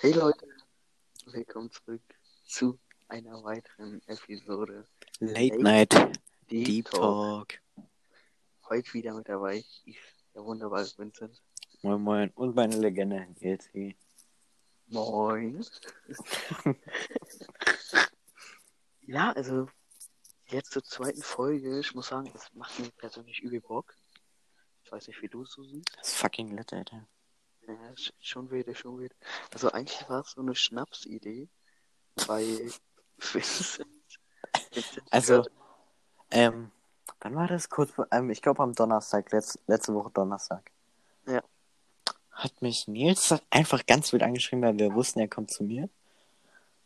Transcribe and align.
Hey 0.00 0.12
Leute, 0.12 0.46
willkommen 1.26 1.72
zurück 1.72 2.00
zu 2.44 2.78
einer 3.08 3.42
weiteren 3.42 4.00
Episode 4.06 4.86
Late 5.18 5.56
Late 5.56 5.60
Night 5.60 5.92
Deep, 6.48 6.66
Deep 6.66 6.84
Talk. 6.84 7.48
Talk. 7.48 7.88
Heute 8.68 8.94
wieder 8.94 9.12
mit 9.14 9.28
dabei, 9.28 9.64
ich, 9.84 9.98
der 10.36 10.44
wunderbare 10.44 10.86
Vincent. 10.96 11.42
Moin 11.82 12.00
Moin. 12.00 12.30
Und 12.36 12.54
meine 12.54 12.76
Legende, 12.76 13.26
Yelzi. 13.40 13.96
Moin. 14.86 15.66
ja, 19.02 19.32
also 19.32 19.68
jetzt 20.46 20.70
zur 20.70 20.84
zweiten 20.84 21.22
Folge. 21.22 21.80
Ich 21.80 21.92
muss 21.96 22.06
sagen, 22.06 22.30
das 22.32 22.54
macht 22.54 22.78
mir 22.78 22.90
persönlich 22.90 23.40
übel 23.40 23.60
Bock. 23.60 23.96
Ich 24.84 24.92
weiß 24.92 25.08
nicht, 25.08 25.20
wie 25.22 25.28
du 25.28 25.42
es 25.42 25.50
so 25.50 25.64
siehst. 25.64 25.90
Das 25.96 26.06
ist 26.06 26.18
fucking 26.18 26.56
lit, 26.56 26.72
Alter. 26.72 27.04
Ja, 27.68 27.74
sch- 27.92 28.12
schon 28.20 28.50
wieder, 28.50 28.74
schon 28.74 28.98
wieder. 28.98 29.14
Also 29.52 29.70
eigentlich 29.70 30.08
war 30.08 30.22
es 30.22 30.30
so 30.32 30.40
eine 30.40 30.54
Schnapsidee, 30.54 31.48
weil 32.26 32.72
Vincent, 33.18 33.86
Vincent 34.72 35.06
Also, 35.10 35.44
ähm, 36.30 36.70
wann 37.20 37.34
war 37.36 37.46
das? 37.46 37.68
Kurz 37.68 37.90
vor, 37.90 38.06
ähm, 38.10 38.30
ich 38.30 38.40
glaube 38.40 38.62
am 38.62 38.74
Donnerstag, 38.74 39.30
letz, 39.32 39.58
letzte 39.66 39.92
Woche 39.94 40.10
Donnerstag. 40.10 40.70
Ja. 41.26 41.42
Hat 42.32 42.62
mich 42.62 42.88
Nils 42.88 43.34
einfach 43.50 43.84
ganz 43.84 44.12
wild 44.12 44.22
angeschrieben, 44.22 44.62
weil 44.64 44.78
wir 44.78 44.94
wussten, 44.94 45.20
er 45.20 45.28
kommt 45.28 45.50
zu 45.50 45.64
mir. 45.64 45.90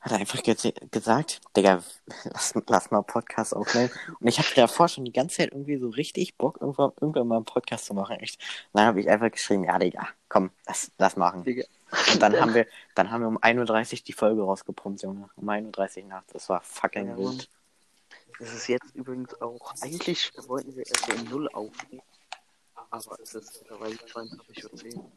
Hat 0.02 0.10
er 0.10 0.18
einfach 0.18 0.42
ge 0.42 0.56
gesagt, 0.90 1.40
Digga, 1.56 1.82
lass, 2.24 2.54
lass 2.66 2.90
mal 2.90 3.02
Podcast 3.02 3.54
aufnehmen. 3.54 3.88
Und 4.18 4.26
ich 4.26 4.38
hatte 4.38 4.54
davor 4.56 4.88
schon 4.88 5.04
die 5.04 5.12
ganze 5.12 5.36
Zeit 5.36 5.52
irgendwie 5.52 5.78
so 5.78 5.88
richtig 5.90 6.36
Bock, 6.36 6.58
irgendwann, 6.60 6.90
irgendwann 7.00 7.28
mal 7.28 7.36
einen 7.36 7.44
Podcast 7.44 7.86
zu 7.86 7.94
machen. 7.94 8.16
Echt. 8.16 8.40
Und 8.72 8.80
dann 8.80 8.86
habe 8.86 9.00
ich 9.00 9.08
einfach 9.08 9.30
geschrieben, 9.30 9.64
ja, 9.64 9.78
Digga, 9.78 10.08
komm, 10.28 10.50
lass, 10.66 10.90
lass 10.98 11.16
machen. 11.16 11.44
Digga. 11.44 11.64
Und 12.12 12.20
dann 12.20 12.40
haben 12.40 12.52
wir, 12.52 12.66
dann 12.96 13.10
haben 13.12 13.20
wir 13.20 13.28
um 13.28 13.38
1.30 13.38 13.92
Uhr 13.92 13.98
die 14.08 14.12
Folge 14.12 14.42
rausgepumpt, 14.42 15.02
Junge. 15.02 15.28
Um 15.36 15.48
1.30 15.48 16.02
Uhr 16.02 16.08
nachts. 16.08 16.32
Das 16.32 16.48
war 16.48 16.62
fucking 16.62 17.06
Ja, 17.06 17.16
wild. 17.16 17.48
Es 18.40 18.52
ist 18.52 18.66
jetzt 18.66 18.96
übrigens 18.96 19.40
auch, 19.40 19.72
eigentlich 19.82 20.32
wollten 20.48 20.74
wir 20.74 20.84
erst 20.84 21.12
um 21.12 21.24
0 21.28 21.48
aufnehmen, 21.52 22.02
aber 22.90 23.20
es 23.22 23.34
ist 23.34 23.60
mittlerweile 23.60 23.94
22.10 23.94 24.96
Uhr. 24.96 25.12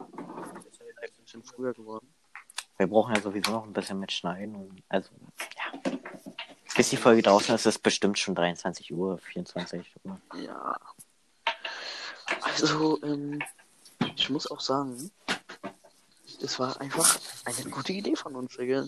Es 0.60 0.66
ist 0.66 0.80
halt 0.80 1.12
ein 1.12 1.22
bisschen 1.24 1.42
früher 1.42 1.74
geworden. 1.74 2.06
Wir 2.76 2.86
brauchen 2.86 3.14
ja 3.14 3.20
sowieso 3.20 3.52
noch 3.52 3.64
ein 3.64 3.72
bisschen 3.72 3.98
mit 3.98 4.12
Schneiden. 4.12 4.54
Und, 4.54 4.82
also, 4.88 5.10
ja. 5.56 5.92
Bis 6.76 6.90
die 6.90 6.96
Folge 6.96 7.22
draußen 7.22 7.54
ist, 7.54 7.62
ist 7.62 7.76
es 7.76 7.78
bestimmt 7.78 8.18
schon 8.18 8.34
23 8.34 8.92
Uhr, 8.92 9.18
24 9.18 9.94
Uhr. 10.04 10.20
Ja. 10.34 10.78
Also, 12.42 13.02
ähm, 13.02 13.42
ich 14.14 14.28
muss 14.28 14.50
auch 14.50 14.60
sagen, 14.60 15.10
es 16.42 16.58
war 16.58 16.78
einfach 16.80 17.18
eine 17.44 17.70
gute 17.70 17.92
Idee 17.92 18.14
von 18.14 18.36
uns, 18.36 18.56
Digga. 18.56 18.86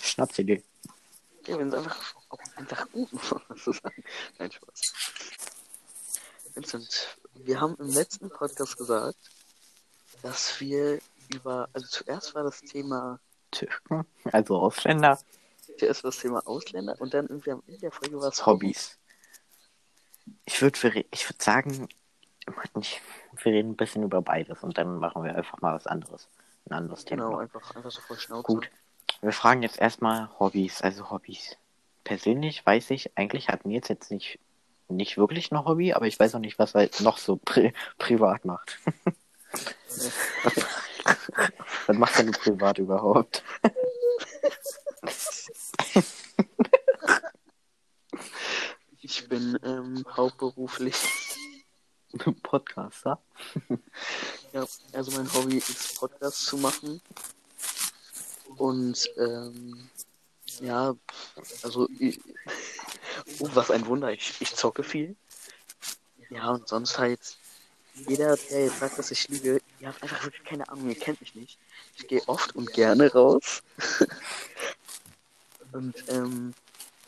Schnapsidee. 0.00 0.62
Ja, 1.46 1.58
wenn 1.58 1.68
es 1.68 1.74
einfach 1.74 2.14
einfach 2.56 2.90
gut 2.92 3.12
muss 3.12 3.30
man 3.30 3.58
so 3.58 3.72
sagen. 3.72 4.04
Nein, 4.38 4.52
Spaß. 4.52 4.92
Vincent, 6.54 7.18
wir 7.34 7.60
haben 7.60 7.76
im 7.76 7.88
letzten 7.88 8.28
Podcast 8.28 8.76
gesagt, 8.76 9.18
dass 10.22 10.60
wir 10.60 10.98
über, 11.34 11.68
also 11.72 11.86
zuerst 11.86 12.34
war 12.34 12.42
das 12.44 12.60
Thema, 12.60 13.20
Türken, 13.50 14.04
also 14.32 14.58
Ausländer, 14.58 15.18
zuerst 15.78 16.04
war 16.04 16.10
das 16.10 16.20
Thema 16.20 16.46
Ausländer 16.46 16.94
und 16.98 17.14
dann 17.14 17.26
irgendwie 17.26 17.52
am 17.52 17.62
Ende 17.66 17.80
der 17.80 17.92
Folge 17.92 18.20
war 18.20 18.28
es 18.28 18.44
Hobbys. 18.44 18.98
Ich 20.44 20.60
würde 20.60 21.04
ich 21.10 21.28
würd 21.28 21.42
sagen, 21.42 21.88
ich- 22.80 23.00
wir 23.42 23.52
reden 23.52 23.70
ein 23.70 23.76
bisschen 23.76 24.02
über 24.02 24.20
beides 24.22 24.62
und 24.62 24.76
dann 24.78 24.98
machen 24.98 25.22
wir 25.24 25.34
einfach 25.34 25.60
mal 25.60 25.74
was 25.74 25.86
anderes. 25.86 26.28
Ein 26.68 26.74
anderes 26.74 27.04
Thema. 27.04 27.26
Genau, 27.26 27.38
einfach, 27.38 27.74
einfach 27.76 27.90
so 27.90 28.00
voll 28.02 28.18
Schnauze. 28.18 28.42
Gut. 28.42 28.70
Wir 29.20 29.32
fragen 29.32 29.62
jetzt 29.62 29.78
erstmal 29.80 30.28
Hobbys, 30.38 30.82
also 30.82 31.10
Hobbys. 31.10 31.56
Persönlich 32.04 32.64
weiß 32.64 32.90
ich, 32.90 33.16
eigentlich 33.16 33.48
hat 33.48 33.64
Nils 33.64 33.88
jetzt 33.88 34.10
nicht, 34.10 34.38
nicht 34.88 35.18
wirklich 35.18 35.50
ein 35.50 35.64
Hobby, 35.64 35.92
aber 35.92 36.06
ich 36.06 36.18
weiß 36.18 36.34
auch 36.34 36.40
nicht, 36.40 36.58
was 36.58 36.74
er 36.74 36.88
noch 37.00 37.18
so 37.18 37.36
pri 37.36 37.72
privat 37.98 38.44
macht. 38.44 38.78
was, 40.44 40.66
denn 42.18 42.32
privat 42.32 42.78
überhaupt? 42.78 43.42
Ich 49.00 49.26
bin 49.28 49.58
ähm, 49.62 50.04
hauptberuflich, 50.14 50.96
Podcaster? 52.42 53.18
ja, 54.52 54.66
also 54.92 55.10
mein 55.12 55.32
Hobby 55.32 55.56
ist 55.56 55.98
Podcasts 55.98 56.44
zu 56.44 56.58
machen. 56.58 57.00
Und 58.56 59.10
ähm, 59.16 59.88
ja, 60.60 60.94
also 61.62 61.88
ich, 61.98 62.20
oh, 63.38 63.48
was 63.54 63.70
ein 63.70 63.86
Wunder, 63.86 64.12
ich, 64.12 64.34
ich 64.40 64.54
zocke 64.54 64.82
viel. 64.82 65.16
Ja, 66.28 66.50
und 66.50 66.68
sonst 66.68 66.98
halt, 66.98 67.38
jeder, 68.06 68.36
der 68.36 68.64
jetzt 68.64 68.78
sagt, 68.78 68.98
dass 68.98 69.10
ich 69.10 69.28
lüge, 69.28 69.60
ihr 69.80 69.88
habt 69.88 70.02
einfach 70.02 70.24
wirklich 70.24 70.44
keine 70.44 70.68
Ahnung, 70.68 70.88
ihr 70.88 70.98
kennt 70.98 71.20
mich 71.20 71.34
nicht. 71.34 71.58
Ich 71.96 72.06
gehe 72.06 72.22
oft 72.26 72.54
und 72.54 72.72
gerne 72.72 73.12
raus. 73.12 73.62
und 75.72 75.94
ähm, 76.08 76.54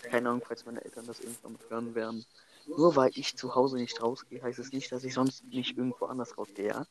keine 0.03 0.29
Ahnung, 0.29 0.43
falls 0.47 0.65
meine 0.67 0.85
Eltern 0.85 1.07
das 1.07 1.21
irgendwann 1.21 1.59
hören 1.69 1.95
werden. 1.95 2.25
Nur 2.67 2.97
weil 2.97 3.11
ich 3.15 3.37
zu 3.37 3.55
Hause 3.55 3.77
nicht 3.77 4.03
rausgehe, 4.03 4.43
heißt 4.43 4.59
es 4.59 4.73
nicht, 4.73 4.93
dass 4.93 5.05
ich 5.05 5.15
sonst 5.15 5.45
nicht 5.45 5.77
irgendwo 5.77 6.07
anders 6.07 6.37
rausgehe, 6.37 6.69
ja? 6.69 6.87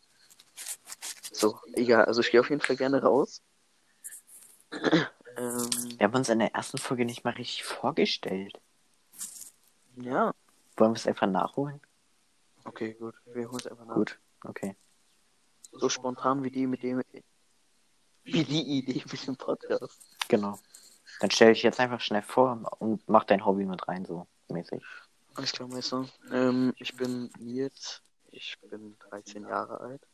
So, 1.31 1.59
egal, 1.73 2.05
also 2.05 2.21
ich 2.21 2.31
gehe 2.31 2.39
auf 2.39 2.49
jeden 2.49 2.61
Fall 2.61 2.75
gerne 2.75 3.01
raus. 3.01 3.41
ähm, 4.71 5.69
Wir 5.97 5.99
haben 6.01 6.15
uns 6.15 6.29
in 6.29 6.39
der 6.39 6.53
ersten 6.53 6.77
Folge 6.77 7.05
nicht 7.05 7.23
mal 7.23 7.33
richtig 7.33 7.63
vorgestellt. 7.63 8.59
ja, 9.95 10.33
Wollen 10.75 10.91
wir 10.91 10.97
es 10.97 11.07
einfach 11.07 11.27
nachholen? 11.27 11.79
Okay, 12.69 12.93
gut, 12.93 13.15
wir 13.25 13.49
holen 13.49 13.59
es 13.59 13.67
einfach 13.67 13.85
nach. 13.85 13.95
Gut, 13.95 14.19
okay. 14.43 14.75
So 15.71 15.89
spontan 15.89 16.43
wie 16.43 16.51
die 16.51 16.67
mit 16.67 16.83
dem, 16.83 17.03
wie 18.23 18.43
die 18.43 18.77
Idee 18.77 19.03
mit 19.11 19.27
dem 19.27 19.35
Podcast. 19.35 19.99
Genau. 20.27 20.59
Dann 21.19 21.31
stelle 21.31 21.51
ich 21.51 21.63
jetzt 21.63 21.79
einfach 21.79 21.99
schnell 21.99 22.21
vor 22.21 22.77
und 22.79 23.07
mach 23.07 23.25
dein 23.25 23.45
Hobby 23.45 23.65
mit 23.65 23.87
rein, 23.87 24.05
so 24.05 24.27
mäßig. 24.47 24.83
Alles 25.35 25.51
klar, 25.51 25.67
Meister. 25.67 26.05
Ähm, 26.31 26.73
ich 26.77 26.95
bin 26.95 27.29
Nils, 27.39 28.01
ich 28.31 28.57
bin 28.61 28.97
13 29.09 29.43
Jahre 29.43 29.79
alt. 29.79 30.07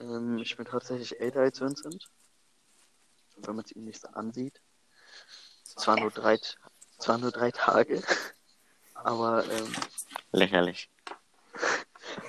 Ähm, 0.00 0.38
ich 0.38 0.56
bin 0.56 0.66
tatsächlich 0.66 1.20
älter 1.20 1.40
als 1.40 1.60
Vincent, 1.60 2.10
wenn 3.36 3.56
man 3.56 3.64
es 3.64 3.72
ihm 3.72 3.84
nicht 3.84 4.00
so 4.00 4.08
ansieht. 4.08 4.60
Zwar 5.64 5.98
nur 5.98 6.10
drei, 6.10 6.38
zwar 6.98 7.18
nur 7.18 7.30
drei 7.30 7.50
Tage, 7.50 8.02
aber 8.94 9.44
ähm, 9.50 9.74
Lächerlich. 10.32 10.88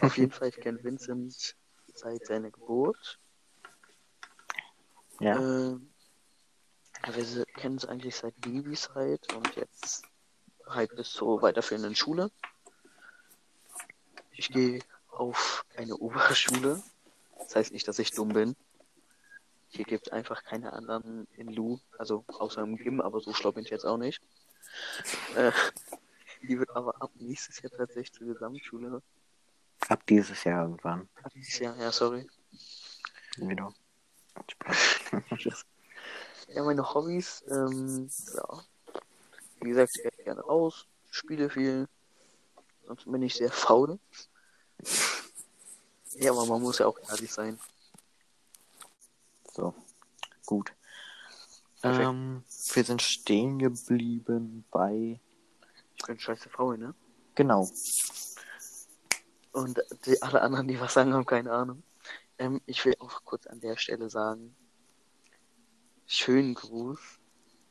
Auf 0.02 0.18
jeden 0.18 0.32
Fall, 0.32 0.50
ich 0.50 0.58
kenne 0.58 0.84
Vincent 0.84 1.56
seit 1.94 2.26
seiner 2.26 2.52
Geburt. 2.52 3.20
Ja. 5.20 5.40
Ja, 7.06 7.16
wir 7.16 7.46
kennen 7.46 7.76
es 7.76 7.86
eigentlich 7.86 8.16
seit 8.16 8.40
Babys 8.42 8.90
und 9.36 9.56
jetzt 9.56 10.04
halt 10.66 10.96
bis 10.96 11.12
zur 11.12 11.42
weiterführenden 11.42 11.96
Schule. 11.96 12.32
Ich 14.32 14.50
gehe 14.50 14.80
auf 15.10 15.66
eine 15.76 15.98
Oberschule. 15.98 16.82
Das 17.40 17.56
heißt 17.56 17.74
nicht, 17.74 17.88
dass 17.88 18.00
ich 18.00 18.12
dumm 18.12 18.30
bin. 18.30 18.56
Hier 19.68 19.86
gibt 19.86 20.08
es 20.08 20.14
einfach 20.14 20.44
keine 20.44 20.74
anderen 20.74 21.28
in 21.34 21.48
Lu, 21.52 21.80
also 21.98 22.24
außer 22.28 22.62
im 22.62 22.78
Gym, 22.78 23.02
aber 23.02 23.20
so 23.20 23.34
schlau 23.34 23.52
bin 23.52 23.66
ich 23.66 23.72
jetzt 23.72 23.86
auch 23.86 23.98
nicht. 23.98 24.22
Äh, 25.36 25.52
die 26.48 26.60
wird 26.60 26.70
aber 26.76 27.02
ab 27.02 27.12
nächstes 27.16 27.62
Jahr 27.62 27.72
tatsächlich 27.72 28.14
zur 28.14 28.28
Gesamtschule. 28.28 29.02
Ab 29.88 30.06
dieses 30.08 30.44
Jahr 30.44 30.64
irgendwann. 30.64 31.10
Ab 31.24 31.32
dieses 31.34 31.60
Jahr, 31.60 31.76
ja, 31.78 31.92
sorry. 31.92 32.28
Wieder. 33.38 33.74
Ja, 36.48 36.64
meine 36.64 36.94
Hobbys, 36.94 37.44
ähm, 37.50 38.10
ja. 38.36 38.64
Wie 39.62 39.70
gesagt, 39.70 39.92
ich 39.96 40.04
gehe 40.04 40.24
gerne 40.26 40.42
raus, 40.42 40.86
spiele 41.10 41.50
viel. 41.50 41.88
Sonst 42.86 43.06
bin 43.06 43.22
ich 43.22 43.36
sehr 43.36 43.52
faul. 43.52 43.98
Ja, 46.16 46.32
aber 46.32 46.46
man 46.46 46.62
muss 46.62 46.80
ja 46.80 46.88
auch 46.88 47.00
ehrlich 47.10 47.32
sein. 47.32 47.60
So. 49.54 49.74
Gut. 50.46 50.74
Ähm, 51.82 52.44
wir 52.74 52.84
sind 52.84 53.02
stehen 53.02 53.60
geblieben 53.60 54.66
bei. 54.72 55.20
Bin 56.06 56.20
scheiße 56.20 56.50
faul, 56.50 56.78
ne? 56.78 56.94
Genau. 57.36 57.70
Und 59.52 59.82
die, 60.06 60.22
alle 60.22 60.42
anderen, 60.42 60.68
die 60.68 60.80
was 60.80 60.94
sagen, 60.94 61.14
haben 61.14 61.26
keine 61.26 61.52
Ahnung. 61.52 61.84
Ähm, 62.38 62.62
ich 62.66 62.84
will 62.86 62.96
auch 63.00 63.24
kurz 63.24 63.48
an 63.48 63.60
der 63.60 63.78
Stelle 63.78 64.10
sagen, 64.10 64.56
schönen 66.08 66.56
Gruß 66.56 67.00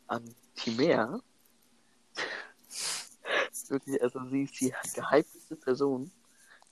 an 0.06 0.34
Timea. 0.54 1.20
Wirklich, 3.68 4.02
also 4.02 4.20
sie 4.28 4.42
ist 4.42 4.60
die 4.60 4.72
gehypteste 4.94 5.56
Person, 5.56 6.10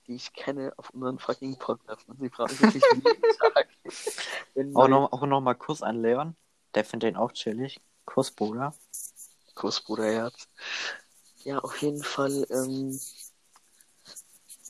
die 0.06 0.14
ich 0.14 0.32
kenne, 0.32 0.72
auf 0.76 0.90
unseren 0.90 1.18
fucking 1.18 1.58
Podcast. 1.58 2.08
Und 2.08 2.18
sie 2.18 2.24
mich 2.24 2.38
wirklich 2.38 2.82
jeden 2.92 3.02
Tag. 3.54 3.68
Auch 4.74 4.88
noch, 4.88 5.12
auch 5.12 5.26
noch 5.26 5.40
mal 5.40 5.54
Kuss 5.54 5.82
an 5.82 6.02
Leon. 6.02 6.36
Der 6.74 6.84
findet 6.84 7.08
den 7.08 7.16
auch 7.16 7.32
chillig. 7.32 7.80
Kuss, 8.04 8.30
Bruder. 8.30 8.74
Kuss, 9.54 9.80
Bruderherz. 9.80 10.48
Ja, 11.44 11.58
auf 11.58 11.80
jeden 11.80 12.02
Fall. 12.02 12.46
Ähm, 12.50 13.00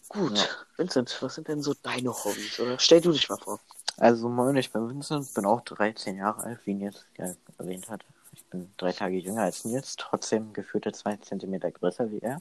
gut. 0.08 0.38
Ja. 0.38 0.44
Vincent, 0.76 1.16
was 1.20 1.34
sind 1.34 1.48
denn 1.48 1.62
so 1.62 1.74
deine 1.74 2.10
Hobbys? 2.10 2.60
Oder 2.60 2.78
stell 2.78 3.00
du 3.00 3.12
dich 3.12 3.28
mal 3.28 3.38
vor. 3.38 3.60
Also 3.96 4.28
moin, 4.28 4.56
ich 4.56 4.70
bin 4.70 4.88
Vincent, 4.88 5.34
bin 5.34 5.44
auch 5.44 5.60
13 5.62 6.16
Jahre 6.16 6.42
alt, 6.42 6.60
wie 6.64 6.74
Nils 6.74 7.04
ja 7.18 7.34
erwähnt 7.58 7.88
hat. 7.90 8.02
Ich 8.32 8.44
bin 8.46 8.72
drei 8.76 8.92
Tage 8.92 9.16
jünger 9.18 9.42
als 9.42 9.64
Nils, 9.64 9.96
trotzdem 9.96 10.52
geführte 10.52 10.92
zwei 10.92 11.16
Zentimeter 11.16 11.70
größer 11.70 12.10
wie 12.10 12.20
er. 12.20 12.40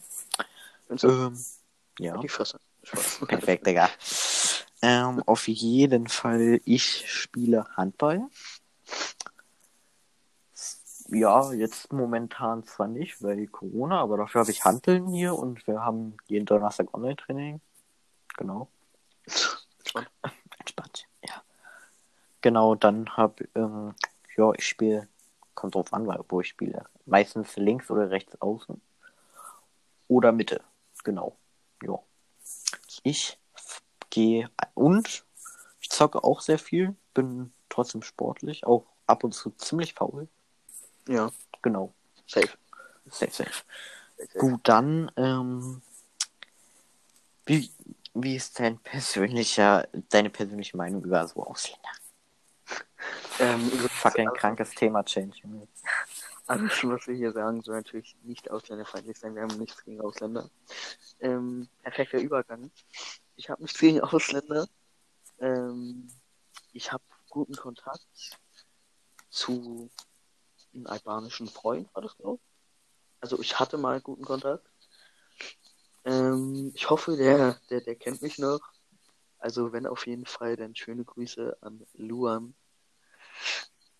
Vincent, 0.87 1.13
Ähm, 1.13 1.45
ja, 1.99 2.17
die 2.17 2.29
Fresse. 2.29 2.59
Perfekt, 3.27 3.67
Digga. 3.67 3.89
Ähm, 4.81 5.21
auf 5.25 5.47
jeden 5.47 6.07
Fall, 6.07 6.61
ich 6.63 7.11
spiele 7.11 7.65
Handball. 7.75 8.29
Ja, 11.11 11.51
jetzt 11.53 11.91
momentan 11.91 12.63
zwar 12.65 12.87
nicht, 12.87 13.23
weil 13.23 13.47
Corona, 13.47 13.99
aber 13.99 14.17
dafür 14.17 14.41
habe 14.41 14.51
ich 14.51 14.63
Handeln 14.63 15.07
hier 15.07 15.33
und 15.33 15.65
wir 15.65 15.83
haben 15.83 16.15
jeden 16.27 16.45
Donnerstag 16.45 16.93
Online-Training. 16.93 17.61
Genau. 18.37 18.67
Entspannt. 19.25 20.11
Entspannt, 20.59 21.07
ja. 21.23 21.41
Genau, 22.41 22.75
dann 22.75 23.09
hab, 23.17 23.41
ähm, 23.55 23.95
ja, 24.37 24.51
ich 24.53 24.67
spiele, 24.67 25.07
kommt 25.55 25.73
drauf 25.73 25.93
an, 25.93 26.07
wo 26.29 26.41
ich 26.41 26.49
spiele. 26.49 26.85
Meistens 27.07 27.55
links 27.57 27.89
oder 27.89 28.11
rechts 28.11 28.39
außen. 28.39 28.79
Oder 30.07 30.31
Mitte, 30.31 30.61
genau. 31.03 31.37
Ja. 31.81 31.97
Ich 33.01 33.39
gehe 34.11 34.49
und 34.75 35.25
ich 35.81 35.89
zocke 35.89 36.23
auch 36.23 36.41
sehr 36.41 36.59
viel, 36.59 36.95
bin 37.15 37.51
trotzdem 37.67 38.03
sportlich, 38.03 38.67
auch 38.67 38.85
ab 39.07 39.23
und 39.23 39.33
zu 39.33 39.49
ziemlich 39.51 39.95
faul. 39.95 40.27
Ja, 41.09 41.31
Genau. 41.63 41.93
safe. 42.27 42.49
Safe, 43.09 43.31
safe. 43.31 43.51
safe. 44.15 44.37
Gut, 44.37 44.59
dann, 44.63 45.11
ähm, 45.17 45.81
wie, 47.45 47.71
wie 48.13 48.35
ist 48.35 48.59
dein 48.59 48.77
persönlicher, 48.77 49.87
deine 50.09 50.29
persönliche 50.29 50.77
Meinung 50.77 51.03
über 51.03 51.27
so 51.27 51.43
Ausländer? 51.43 51.89
Ähm, 53.39 53.71
Fucking 53.71 54.27
alles, 54.27 54.39
krankes 54.39 54.71
Thema, 54.71 55.01
Change. 55.03 55.37
Alles, 56.45 56.83
was 56.83 57.07
wir 57.07 57.15
hier 57.15 57.31
sagen, 57.31 57.61
soll 57.61 57.77
natürlich 57.77 58.17
nicht 58.23 58.51
ausländerfeindlich 58.51 59.17
sein. 59.17 59.33
Wir 59.33 59.43
haben 59.43 59.57
nichts 59.57 59.81
gegen 59.85 60.01
Ausländer. 60.01 60.49
Ähm, 61.21 61.69
perfekter 61.81 62.19
Übergang. 62.19 62.69
Ich 63.37 63.49
habe 63.49 63.61
nichts 63.61 63.79
gegen 63.79 64.01
Ausländer. 64.01 64.67
Ähm, 65.39 66.09
ich 66.73 66.91
habe 66.91 67.03
guten 67.29 67.55
Kontakt 67.55 68.05
zu 69.29 69.89
einem 70.73 70.87
albanischen 70.87 71.47
Freund, 71.47 71.93
war 71.93 72.03
das, 72.03 72.15
ich. 72.17 72.39
Also 73.21 73.39
ich 73.41 73.59
hatte 73.59 73.77
mal 73.77 74.01
guten 74.01 74.23
Kontakt. 74.23 74.69
Ähm, 76.05 76.71
ich 76.73 76.89
hoffe, 76.89 77.17
der, 77.17 77.59
der, 77.69 77.81
der 77.81 77.95
kennt 77.95 78.21
mich 78.21 78.37
noch. 78.37 78.61
Also 79.37 79.71
wenn 79.71 79.85
auf 79.85 80.07
jeden 80.07 80.25
Fall, 80.25 80.55
dann 80.55 80.75
schöne 80.75 81.05
Grüße 81.05 81.57
an 81.61 81.85
Luan. 81.93 82.55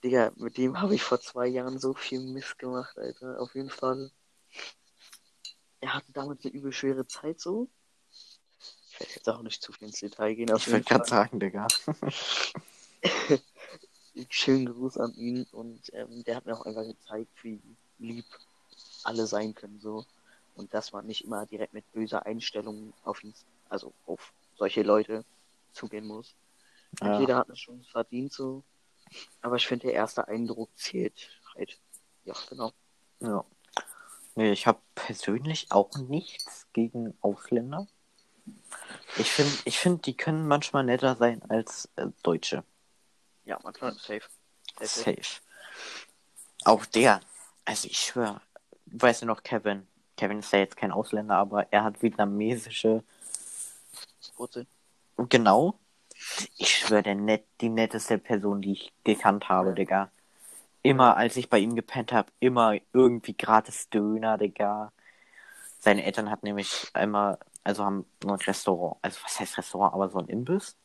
Digga, 0.04 0.31
mit 0.36 0.57
dem 0.57 0.80
habe 0.80 0.95
ich 0.95 1.04
vor 1.04 1.19
zwei 1.19 1.48
Jahren 1.48 1.80
so 1.80 1.94
viel 1.94 2.21
Mist 2.21 2.57
gemacht, 2.57 2.98
Alter. 2.98 3.39
Auf 3.39 3.56
jeden 3.56 3.69
Fall. 3.69 4.12
Er 5.81 5.94
hatte 5.94 6.12
damals 6.12 6.44
eine 6.44 6.54
übel 6.54 6.72
schwere 6.72 7.07
Zeit 7.07 7.39
so. 7.39 7.69
Ich 8.89 9.00
werde 9.00 9.13
jetzt 9.13 9.30
auch 9.30 9.42
nicht 9.42 9.62
zu 9.62 9.72
viel 9.72 9.88
ins 9.88 10.00
Detail 10.00 10.36
gehen. 10.36 10.51
Auf 10.51 10.68
Ich 10.68 10.72
würde 10.72 10.83
gerade 10.83 11.07
sagen, 11.07 11.39
Digga. 11.39 11.68
Schönen 14.30 14.66
Gruß 14.66 14.98
an 14.98 15.13
ihn 15.13 15.45
und 15.51 15.81
ähm, 15.94 16.24
der 16.24 16.36
hat 16.36 16.45
mir 16.45 16.57
auch 16.57 16.66
einfach 16.66 16.83
gezeigt, 16.83 17.31
wie 17.44 17.62
lieb 18.00 18.25
alle 19.04 19.27
sein 19.27 19.54
können 19.56 19.80
so 19.80 20.06
und 20.56 20.74
dass 20.74 20.92
man 20.92 21.06
nicht 21.06 21.24
immer 21.24 21.45
direkt 21.45 21.74
mit 21.74 21.89
böser 21.94 22.25
Einstellung 22.25 22.94
auf 23.04 23.24
ihn, 23.24 23.33
also 23.69 23.94
auf 24.06 24.33
solche 24.57 24.83
Leute 24.83 25.24
zugehen 25.71 26.06
muss. 26.06 26.36
Ja. 27.01 27.19
jeder 27.19 27.38
hat 27.38 27.50
es 27.50 27.60
schon 27.60 27.83
verdient 27.83 28.33
so, 28.33 28.63
aber 29.42 29.56
ich 29.56 29.68
finde 29.68 29.88
der 29.88 29.95
erste 29.95 30.27
Eindruck 30.27 30.69
zählt 30.75 31.30
halt. 31.56 31.80
Ja, 32.25 32.33
genau. 32.50 32.74
Ja. 33.19 33.45
Nee, 34.36 34.51
ich 34.51 34.68
habe 34.68 34.80
persönlich 34.95 35.68
auch 35.69 35.98
nichts 35.98 36.68
gegen 36.74 37.13
Ausländer. 37.22 37.88
Ich 39.18 39.31
finde, 39.31 39.51
ich 39.65 39.77
find, 39.77 40.06
die 40.06 40.15
können 40.15 40.48
manchmal 40.48 40.83
netter 40.83 41.15
sein 41.15 41.42
als 41.50 41.89
äh, 41.95 42.07
Deutsche. 42.24 42.63
Ja, 43.50 43.57
manchmal 43.63 43.94
safe. 43.94 44.22
Safe. 44.78 44.88
safe. 44.88 45.24
Safe. 45.24 45.42
Auch 46.66 46.86
der, 46.86 47.19
also 47.66 47.88
ich 47.88 47.98
schwöre, 47.98 48.42
weißt 48.86 49.24
du 49.24 49.25
noch, 49.25 49.42
Kevin? 49.42 49.88
Kevin 50.18 50.40
ist 50.40 50.54
ja 50.54 50.60
jetzt 50.60 50.78
kein 50.78 50.92
Ausländer, 50.92 51.36
aber 51.38 51.66
er 51.74 51.84
hat 51.84 52.04
vietnamesische, 52.04 53.04
Wurzel. 54.38 54.68
genau. 55.18 55.80
Ich 56.57 56.69
schwöre, 56.69 57.01
der 57.01 57.16
net, 57.16 57.44
die 57.62 57.69
netteste 57.69 58.19
Person, 58.19 58.62
die 58.62 58.74
ich 58.74 58.94
gekannt 59.04 59.50
habe. 59.50 59.74
Digga. 59.74 60.12
Immer, 60.84 61.18
als 61.18 61.36
ich 61.36 61.50
bei 61.50 61.57
ihm 61.57 61.75
gepennt 61.75 62.13
habe, 62.13 62.31
immer 62.40 62.75
irgendwie 62.94 63.36
gratis 63.36 63.90
Döner, 63.90 64.38
Digga. 64.38 64.92
Seine 65.80 66.04
Eltern 66.04 66.30
hatten 66.30 66.46
nämlich 66.46 66.88
einmal, 66.94 67.40
also 67.63 67.84
haben 67.84 68.06
so 68.22 68.30
ein 68.30 68.36
Restaurant, 68.36 68.98
also 69.01 69.19
was 69.24 69.40
heißt 69.40 69.57
Restaurant, 69.57 69.96
aber 69.96 70.10
so 70.10 70.19
ein 70.19 70.28
Imbiss. 70.28 70.75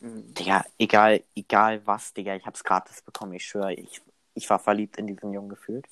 Digga, 0.00 0.64
egal, 0.78 1.24
egal 1.34 1.86
was, 1.86 2.12
Digga, 2.14 2.36
ich 2.36 2.46
hab's 2.46 2.62
gratis 2.62 3.02
bekommen, 3.02 3.32
ich 3.34 3.44
schwöre, 3.46 3.74
ich, 3.74 4.02
ich 4.34 4.48
war 4.48 4.58
verliebt 4.58 4.96
in 4.96 5.06
diesen 5.06 5.32
Jungen 5.32 5.48
gefühlt. 5.48 5.86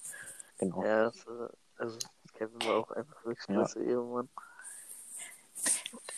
Genau. 0.59 0.85
Ja, 0.85 1.05
das, 1.05 1.27
also 1.77 1.99
Kevin 2.35 2.63
war 2.65 2.77
auch 2.77 2.91
einfach 2.93 3.25
wirklich 3.25 3.47
Ja. 3.49 3.55
klasse 3.55 3.83
Ehemann. 3.83 4.29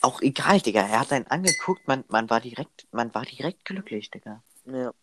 Auch 0.01 0.21
egal, 0.21 0.59
Digga, 0.61 0.81
er 0.81 0.99
hat 0.99 1.11
einen 1.11 1.27
angeguckt, 1.27 1.87
man, 1.87 2.03
man 2.07 2.29
war 2.29 2.39
direkt, 2.39 2.87
man 2.91 3.13
war 3.13 3.23
direkt 3.25 3.65
glücklich, 3.65 4.11
Digga. 4.11 4.43
Ja. 4.65 4.93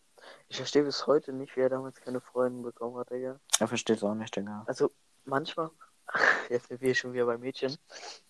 Ich 0.48 0.56
verstehe 0.56 0.82
bis 0.84 1.06
heute 1.06 1.32
nicht, 1.32 1.56
wie 1.56 1.60
er 1.60 1.68
damals 1.68 2.00
keine 2.00 2.20
Freundin 2.20 2.62
bekommen 2.62 2.96
hat, 2.96 3.10
Digga. 3.10 3.38
Er 3.58 3.68
versteht's 3.68 4.02
auch 4.02 4.14
nicht, 4.14 4.34
Digga. 4.36 4.64
Also 4.66 4.90
manchmal, 5.24 5.70
jetzt 6.50 6.68
sind 6.68 6.80
wir 6.80 6.94
schon 6.94 7.12
wieder 7.12 7.26
bei 7.26 7.36
Mädchen, 7.38 7.76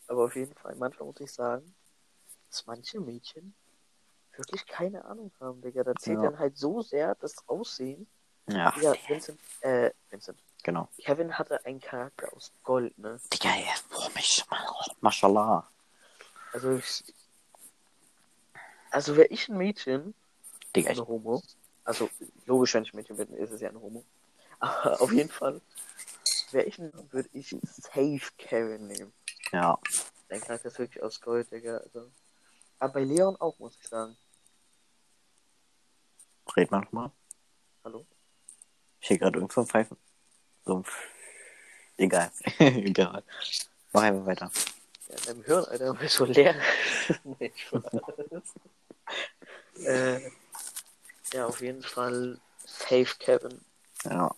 aber 0.09 0.25
auf 0.25 0.35
jeden 0.35 0.55
Fall, 0.55 0.75
manchmal 0.77 1.07
muss 1.07 1.21
ich 1.21 1.33
sagen, 1.33 1.75
dass 2.51 2.67
manche 2.67 3.01
Mädchen 3.01 3.55
wirklich 4.39 4.67
keine 4.67 5.05
Ahnung 5.05 5.31
haben, 5.41 5.61
Digga. 5.63 5.85
Da 5.85 5.95
zählt 5.95 6.19
Ja. 6.19 6.31
dann 6.31 6.39
halt 6.39 6.57
so 6.57 6.83
sehr 6.83 7.15
das 7.17 7.37
Aussehen. 7.49 8.07
Ja, 8.49 8.71
Digga, 8.73 8.95
Vincent, 9.09 9.41
äh, 9.61 9.91
Vincent. 10.11 10.39
genau. 10.63 10.89
Kevin 10.99 11.37
hatte 11.37 11.65
einen 11.65 11.81
Charakter 11.81 12.33
aus 12.33 12.53
Gold, 12.63 12.97
ne? 12.99 13.21
Digga, 13.33 13.49
ey, 13.51 13.67
boah, 13.91 14.09
mich, 14.15 14.45
Mashallah. 15.01 15.69
Also 16.53 16.77
ich, 16.77 17.05
also 18.91 19.17
wäre 19.17 19.29
ich 19.29 19.49
ein 19.49 19.57
Mädchen, 19.57 20.15
Digga, 20.75 20.93
ich, 20.93 20.99
eine 20.99 21.09
Homo, 21.09 21.43
also 21.85 22.09
logisch, 22.47 22.75
wenn 22.75 22.85
ich 22.85 22.93
ein 22.93 22.97
Mädchen 22.97 23.17
bin, 23.17 23.35
ist 23.35 23.51
es 23.51 23.61
ja 23.61 23.69
eine 23.71 23.81
Homo. 23.81 24.05
Aber 24.61 25.01
auf 25.01 25.13
jeden 25.13 25.29
Fall, 25.31 25.61
wäre 26.53 26.65
ich 26.67 26.79
ein, 26.79 26.93
würde 27.11 27.29
ich 27.33 27.51
safe 27.63 28.21
Kevin 28.39 28.87
nehmen. 28.87 29.13
ja. 29.53 29.79
Dein 30.29 30.41
Charakter 30.41 30.69
ist 30.69 30.79
wirklich 30.81 31.03
aus 31.05 31.21
Gold, 31.21 31.51
Digga. 31.53 31.77
Also. 31.79 32.11
Aber 32.81 32.95
bei 32.95 33.05
Leon 33.05 33.37
auch, 33.37 33.57
muss 33.61 33.77
ich 33.81 33.87
sagen. 33.89 34.17
Red 36.57 36.71
mal 36.71 36.81
nochmal. 36.81 37.11
Hallo? 37.85 38.07
Ich 39.01 39.09
hier 39.09 39.19
gerade 39.19 39.39
irgendwo 39.39 39.65
Pfeifen. 39.65 39.97
So 40.65 40.83
Egal. 41.99 42.31
Egal. 42.59 43.23
Mach 43.93 44.03
einfach 44.03 44.27
weiter. 44.27 44.51
Ja, 45.09 45.17
deinem 45.27 45.45
Hirn, 45.45 45.65
Alter, 45.67 45.95
bist 45.95 46.17
so 46.17 46.25
leer. 46.25 46.55
nee, 47.25 47.53
äh, 49.85 50.21
ja, 51.33 51.47
auf 51.47 51.61
jeden 51.61 51.83
Fall 51.83 52.41
safe 52.65 53.15
Kevin. 53.19 53.61
Ja. 54.05 54.35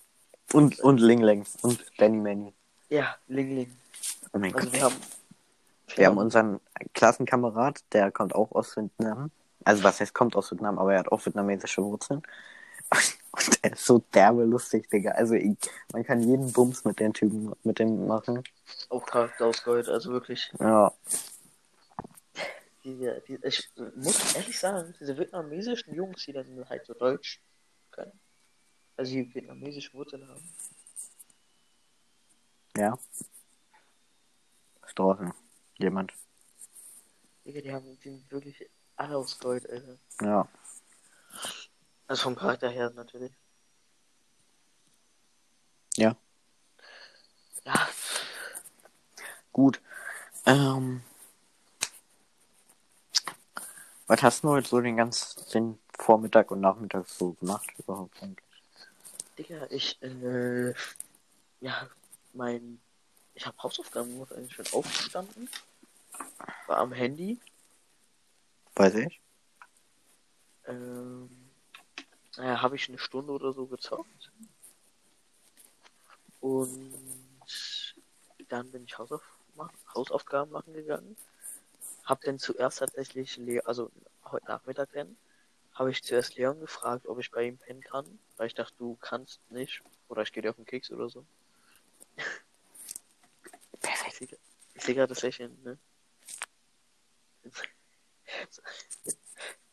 Und, 0.53 0.81
und 0.81 0.99
Ling 0.99 1.23
Ling. 1.23 1.47
Und 1.63 1.85
Benny 1.97 2.19
Manny. 2.19 2.55
Ja, 2.89 3.17
Ling 3.29 3.55
Ling. 3.55 3.79
Oh 4.33 4.39
mein 4.39 4.55
Also 4.55 4.67
Gott. 4.67 4.73
wir 4.73 4.83
haben. 4.83 4.97
Wir 5.97 6.07
haben 6.07 6.19
unseren 6.19 6.61
Klassenkamerad, 6.93 7.83
der 7.93 8.13
kommt 8.13 8.35
auch 8.35 8.53
aus 8.53 8.77
Vietnam. 8.77 9.31
Also 9.65 9.83
was 9.85 10.01
heißt 10.01 10.15
kommt 10.15 10.37
aus 10.37 10.51
Vietnam, 10.51 10.79
aber 10.79 10.95
er 10.95 11.01
hat 11.01 11.13
auch 11.13 11.25
vietnamesische 11.25 11.83
Wurzeln. 11.83 12.23
Und 13.33 13.59
er 13.63 13.73
ist 13.73 13.85
so 13.85 13.99
derbe 14.15 14.45
lustig, 14.45 14.89
Digga. 14.91 15.13
Also 15.13 15.35
ich, 15.35 15.57
man 15.93 16.05
kann 16.05 16.23
jeden 16.23 16.53
Bums 16.53 16.85
mit 16.85 16.99
den 16.99 17.13
Typen, 17.13 17.53
mit 17.63 17.79
dem 17.79 18.07
machen. 18.07 18.43
auch 18.89 19.05
Charakter 19.05 19.47
aus 19.47 19.63
Gold, 19.63 19.89
also 19.89 20.13
wirklich. 20.13 20.51
Ja. 20.59 20.93
Die, 22.85 23.11
die, 23.27 23.39
ich 23.43 23.71
muss 23.97 24.35
ehrlich 24.35 24.59
sagen, 24.59 24.95
diese 24.99 25.17
vietnamesischen 25.19 25.95
Jungs, 25.95 26.25
die 26.25 26.33
dann 26.33 26.69
halt 26.69 26.87
so 26.87 26.95
Deutsch 26.95 27.41
können, 27.91 28.19
also 28.97 29.13
die 29.13 29.35
vietnamesische 29.35 29.93
Wurzeln 29.93 30.27
haben, 30.27 30.49
Ja. 32.79 32.97
Ist 34.87 34.99
draußen. 34.99 35.33
Jemand. 35.79 36.13
Digga, 37.45 37.61
die 37.61 37.73
haben 37.73 37.99
wirklich 38.31 38.71
alle 38.99 39.17
aus 39.17 39.39
Gold, 39.39 39.69
Alter. 39.71 39.99
Ja. 40.21 40.49
Also 42.07 42.23
vom 42.23 42.37
Charakter 42.37 42.69
her 42.69 42.91
natürlich. 42.91 43.33
Ja. 45.97 46.17
Ja, 47.65 47.89
Gut. 49.53 49.81
Ähm, 50.47 51.03
was 54.07 54.23
hast 54.23 54.45
du 54.45 54.51
heute 54.51 54.69
so 54.69 54.81
den 54.81 54.97
ganzen 54.97 55.51
den 55.51 55.79
Vormittag 55.99 56.51
und 56.51 56.61
Nachmittag 56.61 57.09
so 57.09 57.33
gemacht 57.33 57.69
überhaupt 57.77 58.23
eigentlich? 58.23 58.47
Digga, 59.37 59.67
ich, 59.71 60.01
äh, 60.03 60.73
ja, 61.61 61.89
mein, 62.33 62.81
ich 63.35 63.47
habe 63.47 63.59
Hausaufgaben 63.63 64.13
gemacht, 64.13 64.33
eigentlich 64.33 64.55
schon 64.55 64.79
aufgestanden. 64.79 65.51
War 66.69 66.79
am 66.79 66.93
Handy. 66.93 67.39
Weiß 68.79 68.95
ich. 68.95 69.21
Ähm, 70.69 71.29
naja, 72.37 72.63
habe 72.63 72.77
ich 72.77 72.89
eine 72.89 72.99
Stunde 72.99 73.33
oder 73.33 73.53
so 73.53 73.67
gezockt. 73.67 74.31
Und 76.41 76.95
dann 78.49 78.71
bin 78.71 78.85
ich 78.85 78.97
Hausauf 78.97 79.23
Hausaufgaben 79.93 80.53
machen 80.53 80.75
gegangen. 80.75 81.17
Hab 82.05 82.21
dann 82.21 82.39
zuerst 82.39 82.79
tatsächlich, 82.79 83.37
Le 83.37 83.67
also 83.67 83.91
heute 84.25 84.47
Nachmittag 84.47 84.91
dann, 84.93 85.17
habe 85.75 85.91
ich 85.91 86.05
zuerst 86.05 86.37
Leon 86.37 86.61
gefragt, 86.61 87.09
ob 87.09 87.19
ich 87.19 87.33
bei 87.33 87.49
ihm 87.49 87.59
pennen 87.59 87.83
kann, 87.83 88.21
weil 88.37 88.47
ich 88.47 88.55
dachte, 88.55 88.77
du 88.79 88.97
kannst 89.01 89.41
nicht. 89.51 89.83
Oder 90.09 90.23
ich 90.23 90.33
gehe 90.33 90.43
dir 90.43 90.51
auf 90.51 90.57
den 90.57 90.67
Keks 90.67 90.93
oder 90.93 91.09
so. 91.09 91.25
Perfekt. 93.81 94.15
sehe 94.15 94.29
ich 94.75 94.85
seh 94.85 94.95
gerade 94.95 95.13
das 95.13 95.23
Lächeln, 95.23 95.59
ne? 95.65 95.79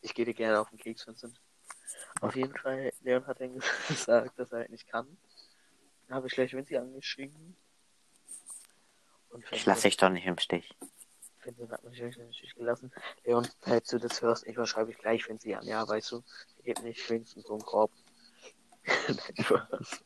Ich 0.01 0.13
gehe 0.13 0.25
dir 0.25 0.33
gerne 0.33 0.59
auf 0.59 0.69
den 0.69 0.77
Keks, 0.79 1.07
Vincent. 1.07 1.39
Auf 2.21 2.35
jeden 2.35 2.55
Fall, 2.57 2.91
Leon 3.01 3.25
hat 3.27 3.39
dann 3.41 3.59
gesagt, 3.87 4.37
dass 4.39 4.51
er 4.51 4.59
halt 4.59 4.69
nicht 4.69 4.87
kann. 4.87 5.17
Dann 6.07 6.17
habe 6.17 6.27
ich 6.27 6.33
gleich 6.33 6.53
Vinci 6.53 6.77
angeschrieben. 6.77 7.55
Ich 9.51 9.65
lasse 9.65 9.83
dich 9.83 9.97
doch 9.97 10.09
nicht 10.09 10.25
im 10.25 10.37
Stich. 10.37 10.75
Vincent 11.43 11.71
hat 11.71 11.83
mich 11.83 11.99
natürlich 12.01 12.55
gelassen. 12.55 12.91
Leon, 13.23 13.47
falls 13.61 13.87
du 13.89 13.97
das 13.99 14.21
hörst, 14.21 14.45
ich 14.47 14.55
schreibe 14.69 14.91
ich 14.91 14.97
gleich 14.97 15.27
Vinci 15.27 15.53
an. 15.53 15.65
Ja, 15.65 15.87
weißt 15.87 16.11
du, 16.13 16.23
gib 16.63 16.81
nicht 16.83 17.09
wenigstens 17.09 17.43
so 17.45 17.53
einen 17.53 17.63
Korb. 17.63 17.91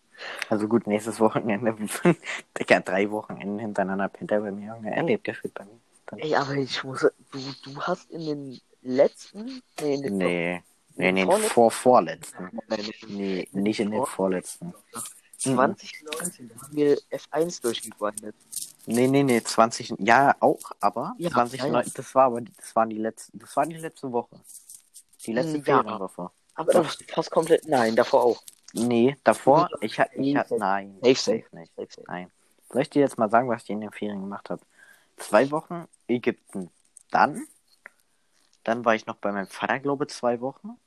Also 0.49 0.67
gut, 0.67 0.85
nächstes 0.85 1.17
Wochenende. 1.21 1.77
Digga, 2.59 2.81
drei 2.81 3.09
Wochenenden 3.09 3.57
hintereinander 3.57 4.09
pennt 4.09 4.31
er 4.31 4.41
bei 4.41 4.51
mir. 4.51 4.75
Junge. 4.75 4.93
Er 4.93 5.03
lebt 5.03 5.23
gefühlt 5.23 5.53
bei 5.53 5.63
mir. 5.63 5.79
Dann- 6.07 6.19
Ey, 6.19 6.35
aber 6.35 6.55
ich 6.55 6.83
muss, 6.83 7.07
du, 7.31 7.39
du 7.63 7.81
hast 7.81 8.09
in 8.11 8.25
den 8.25 8.61
letzten, 8.81 9.61
nee, 9.81 9.93
in 9.95 10.01
den 10.01 10.17
Nee. 10.17 10.63
Nee, 10.95 11.11
nee, 11.13 11.23
Vorletzten- 11.25 11.49
vor 11.53 11.71
vorletzten. 11.71 12.49
Nein, 12.67 12.91
Nee, 13.07 13.47
nicht 13.53 13.79
in 13.79 13.91
den 13.91 14.05
vorletzten. 14.05 14.73
2019 15.37 16.49
da 16.49 16.61
haben 16.61 16.75
wir 16.75 16.97
F1 17.09 17.61
durchgegrindet. 17.61 18.35
Nee, 18.85 19.07
nee, 19.07 19.23
nee, 19.23 19.41
20. 19.41 19.93
Ja, 19.99 20.35
auch, 20.41 20.59
aber 20.81 21.13
Ja, 21.17 21.29
20, 21.29 21.61
ja, 21.61 21.67
ja. 21.67 21.83
das 21.93 22.15
war 22.15 22.25
aber 22.25 22.41
das 22.41 22.75
waren 22.75 22.89
die 22.89 22.97
letzten, 22.97 23.39
das 23.39 23.55
war 23.55 23.65
die 23.65 23.77
letzte 23.77 24.11
Woche. 24.11 24.35
Die 25.25 25.31
letzte 25.33 25.53
Hm, 25.59 25.63
ja. 25.65 25.83
Ferienwoche. 25.83 26.31
Aber 26.55 26.73
das 26.73 26.97
fast 27.07 27.31
komplett, 27.31 27.65
nein, 27.67 27.95
davor 27.95 28.23
auch. 28.23 28.43
Nee, 28.73 29.15
davor, 29.23 29.69
ich 29.79 29.97
hatte, 29.99 30.15
ich 30.17 30.33
safe. 30.35 30.57
nein, 30.57 30.97
safe 31.01 31.15
safe. 31.15 31.45
nicht. 31.53 31.71
Safe, 31.75 31.87
safe. 31.89 32.07
Nein. 32.07 32.31
Soll 32.71 32.81
ich 32.81 32.89
dir 32.89 32.99
jetzt 32.99 33.17
mal 33.17 33.29
sagen, 33.29 33.47
was 33.47 33.63
ich 33.63 33.69
in 33.69 33.79
den 33.81 33.91
Ferien 33.91 34.19
gemacht 34.19 34.49
habe? 34.49 34.61
Zwei 35.17 35.49
Wochen 35.51 35.85
Ägypten. 36.07 36.69
Dann, 37.11 37.47
dann 38.63 38.85
war 38.85 38.95
ich 38.95 39.05
noch 39.05 39.15
bei 39.15 39.31
meinem 39.31 39.47
Vater, 39.47 39.79
glaube 39.79 40.07
zwei 40.07 40.41
Wochen. 40.41 40.77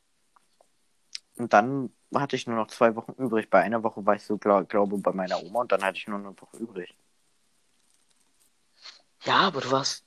Und 1.37 1.53
dann 1.53 1.93
hatte 2.15 2.37
ich 2.37 2.47
nur 2.47 2.57
noch 2.57 2.69
zwei 2.69 2.95
Wochen 2.95 3.13
übrig. 3.13 3.49
Bei 3.51 3.63
einer 3.63 3.83
Woche 3.83 4.05
war 4.05 4.15
ich 4.15 4.23
so, 4.23 4.37
glaub, 4.37 4.69
glaube, 4.69 4.99
bei 4.99 5.13
meiner 5.13 5.43
Oma 5.43 5.61
und 5.61 5.73
dann 5.73 5.83
hatte 5.83 5.99
ich 5.99 6.07
nur 6.07 6.19
eine 6.19 6.41
Woche 6.41 6.57
übrig. 6.59 6.95
Ja, 9.25 9.37
aber 9.41 9.61
du 9.61 9.71
warst, 9.71 10.05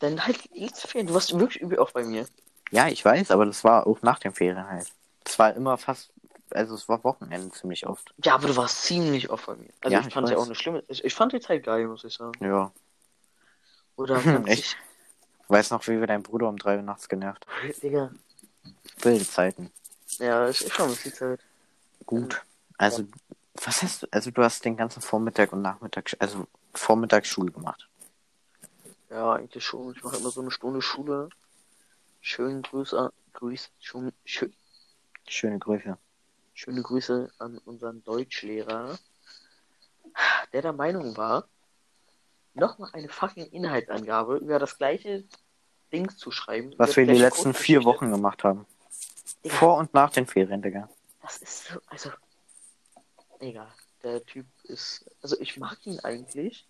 dann 0.00 0.24
halt 0.24 0.48
letzte 0.54 0.88
Ferien, 0.88 1.06
du 1.06 1.14
warst 1.14 1.38
wirklich 1.38 1.62
übel 1.62 1.78
auch 1.78 1.92
bei 1.92 2.02
mir. 2.04 2.26
Ja, 2.70 2.88
ich 2.88 3.04
weiß, 3.04 3.30
aber 3.30 3.46
das 3.46 3.62
war 3.62 3.86
auch 3.86 4.02
nach 4.02 4.18
den 4.18 4.32
Ferien 4.32 4.66
halt. 4.66 4.90
Es 5.24 5.38
war 5.38 5.54
immer 5.54 5.78
fast, 5.78 6.12
also 6.50 6.74
es 6.74 6.88
war 6.88 7.04
Wochenende 7.04 7.50
ziemlich 7.50 7.86
oft. 7.86 8.14
Ja, 8.24 8.34
aber 8.34 8.48
du 8.48 8.56
warst 8.56 8.82
ziemlich 8.82 9.30
oft 9.30 9.46
bei 9.46 9.54
mir. 9.56 9.70
Also 9.80 9.94
Ja, 9.94 10.00
ich 10.00 10.08
ich 10.08 10.14
fand 10.14 10.28
ja 10.28 10.36
weiß. 10.36 10.42
auch 10.42 10.46
eine 10.46 10.54
schlimme, 10.54 10.82
ich, 10.88 11.04
ich 11.04 11.14
fand 11.14 11.32
die 11.32 11.40
Zeit 11.40 11.62
geil, 11.62 11.86
muss 11.86 12.04
ich 12.04 12.14
sagen. 12.14 12.32
Ja. 12.40 12.72
Oder 13.96 14.22
Echt? 14.46 14.76
Weiß 15.48 15.70
noch, 15.70 15.86
wie 15.88 15.98
wir 16.00 16.06
deinen 16.06 16.22
Bruder 16.22 16.48
um 16.48 16.56
drei 16.56 16.76
Uhr 16.76 16.82
nachts 16.82 17.08
genervt 17.08 17.46
haben. 17.46 17.72
Digga, 17.82 18.10
Wilde 19.00 19.26
Zeiten. 19.26 19.70
ja, 20.18 20.48
ich 20.48 20.58
vermisse 20.72 21.10
die 21.10 21.14
Zeit. 21.14 21.40
Gut. 22.06 22.42
Also, 22.78 23.04
was 23.54 23.82
hast 23.82 24.02
du, 24.02 24.06
also 24.10 24.30
du 24.30 24.42
hast 24.42 24.64
den 24.64 24.76
ganzen 24.76 25.00
Vormittag 25.02 25.52
und 25.52 25.62
Nachmittag, 25.62 26.16
also 26.18 26.46
Vormittagsschule 26.74 27.52
gemacht. 27.52 27.88
Ja, 29.10 29.34
eigentlich 29.34 29.64
schon. 29.64 29.94
Ich 29.94 30.02
mache 30.02 30.16
immer 30.16 30.30
so 30.30 30.40
eine 30.40 30.50
Stunde 30.50 30.82
Schule. 30.82 31.28
Schönen 32.20 32.62
Grüße, 32.62 33.12
Grüße, 33.34 33.68
schön, 33.80 34.12
schön, 34.24 34.52
Schöne 35.28 35.58
Grüße. 35.58 35.98
schöne 36.54 36.82
Grüße 36.82 37.30
an 37.38 37.58
unseren 37.58 38.02
Deutschlehrer, 38.02 38.98
der 40.52 40.62
der 40.62 40.72
Meinung 40.72 41.16
war, 41.16 41.46
nochmal 42.54 42.90
eine 42.92 43.08
fucking 43.08 43.46
Inhaltsangabe 43.46 44.36
über 44.36 44.58
das 44.58 44.78
gleiche 44.78 45.24
Ding 45.92 46.08
zu 46.10 46.30
schreiben. 46.30 46.72
Was 46.76 46.96
wir 46.96 47.04
die 47.04 47.12
gleiche 47.12 47.22
letzten 47.24 47.54
vier. 47.54 47.84
Wochen 47.84 48.10
gemacht 48.10 48.44
haben. 48.44 48.66
Digga, 49.44 49.54
Vor 49.56 49.76
und 49.78 49.92
nach 49.94 50.10
den 50.10 50.26
Ferien, 50.26 50.62
Digga. 50.62 50.88
Das 51.22 51.38
ist 51.38 51.66
so, 51.66 51.78
also, 51.86 52.10
egal. 53.40 53.68
Der 54.02 54.24
Typ 54.24 54.46
ist, 54.64 55.10
also 55.22 55.38
ich 55.40 55.56
mag 55.56 55.78
ihn 55.86 55.98
eigentlich, 56.00 56.66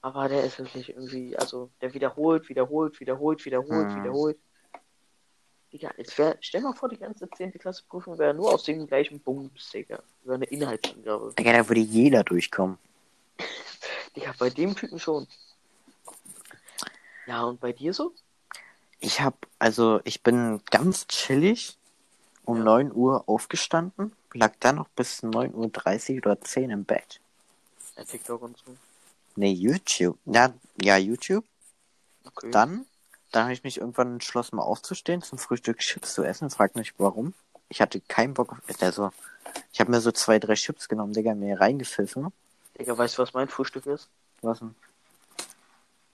aber 0.00 0.28
der 0.28 0.44
ist 0.44 0.58
wirklich 0.58 0.88
irgendwie, 0.88 1.36
also 1.36 1.70
der 1.82 1.92
wiederholt, 1.92 2.48
wiederholt, 2.48 2.98
wiederholt, 2.98 3.44
wiederholt, 3.44 3.90
Hm. 3.90 3.96
wiederholt. 3.96 4.38
Digga, 5.72 5.92
jetzt 5.98 6.18
wär, 6.18 6.36
stell 6.40 6.62
mal 6.62 6.72
vor, 6.74 6.88
die 6.88 6.96
ganze 6.96 7.28
10. 7.30 7.52
Klasse 7.52 7.84
Prüfung 7.88 8.18
wäre 8.18 8.34
nur 8.34 8.52
aus 8.52 8.64
dem 8.64 8.86
gleichen 8.86 9.20
Bums, 9.20 9.70
Digga. 9.70 10.02
Über 10.24 10.34
eine 10.34 10.46
Inhaltsangabe. 10.46 11.34
Digga, 11.38 11.52
da 11.52 11.68
würde 11.68 11.80
jeder 11.80 12.24
durchkommen. 12.24 12.78
Digga, 14.16 14.34
bei 14.38 14.50
dem 14.50 14.74
Typen 14.76 14.98
schon. 14.98 15.26
Ja, 17.26 17.44
und 17.44 17.60
bei 17.60 17.72
dir 17.72 17.94
so? 17.94 18.12
Ich 18.98 19.20
hab, 19.20 19.46
also 19.58 20.00
ich 20.04 20.22
bin 20.22 20.60
ganz 20.70 21.06
chillig 21.06 21.78
um 22.44 22.58
Ja. 22.58 22.64
9 22.64 22.92
Uhr 22.92 23.28
aufgestanden, 23.28 24.12
lag 24.34 24.52
dann 24.60 24.76
noch 24.76 24.88
bis 24.88 25.22
9.30 25.22 26.16
Uhr 26.16 26.26
oder 26.26 26.40
10 26.40 26.70
im 26.70 26.84
Bett. 26.84 27.20
Ja, 27.96 28.04
TikTok 28.04 28.42
und 28.42 28.56
so. 28.58 28.76
Nee, 29.36 29.52
YouTube. 29.52 30.18
Ja, 30.26 30.52
ja, 30.82 30.96
YouTube. 30.96 31.44
Okay. 32.26 32.50
Dann, 32.50 32.84
dann 33.30 33.44
habe 33.44 33.52
ich 33.52 33.62
mich 33.62 33.78
irgendwann 33.78 34.14
entschlossen, 34.14 34.56
mal 34.56 34.62
aufzustehen, 34.62 35.22
zum 35.22 35.38
Frühstück 35.38 35.78
Chips 35.78 36.14
zu 36.14 36.24
essen. 36.24 36.50
Frag 36.50 36.74
nicht 36.76 36.94
warum. 36.98 37.32
Ich 37.68 37.80
hatte 37.80 38.00
keinen 38.00 38.34
Bock 38.34 38.52
auf. 38.52 38.58
Also, 38.80 39.12
ich 39.72 39.80
habe 39.80 39.90
mir 39.90 40.00
so 40.00 40.10
zwei, 40.12 40.38
drei 40.38 40.54
Chips 40.54 40.88
genommen, 40.88 41.12
Digga, 41.12 41.34
mir 41.34 41.60
reingepfiffen. 41.60 42.32
Digga, 42.80 42.96
weißt 42.96 43.18
du, 43.18 43.22
was 43.22 43.34
mein 43.34 43.48
Frühstück 43.48 43.86
ist? 43.86 44.08
Was 44.42 44.58
denn? 44.60 44.74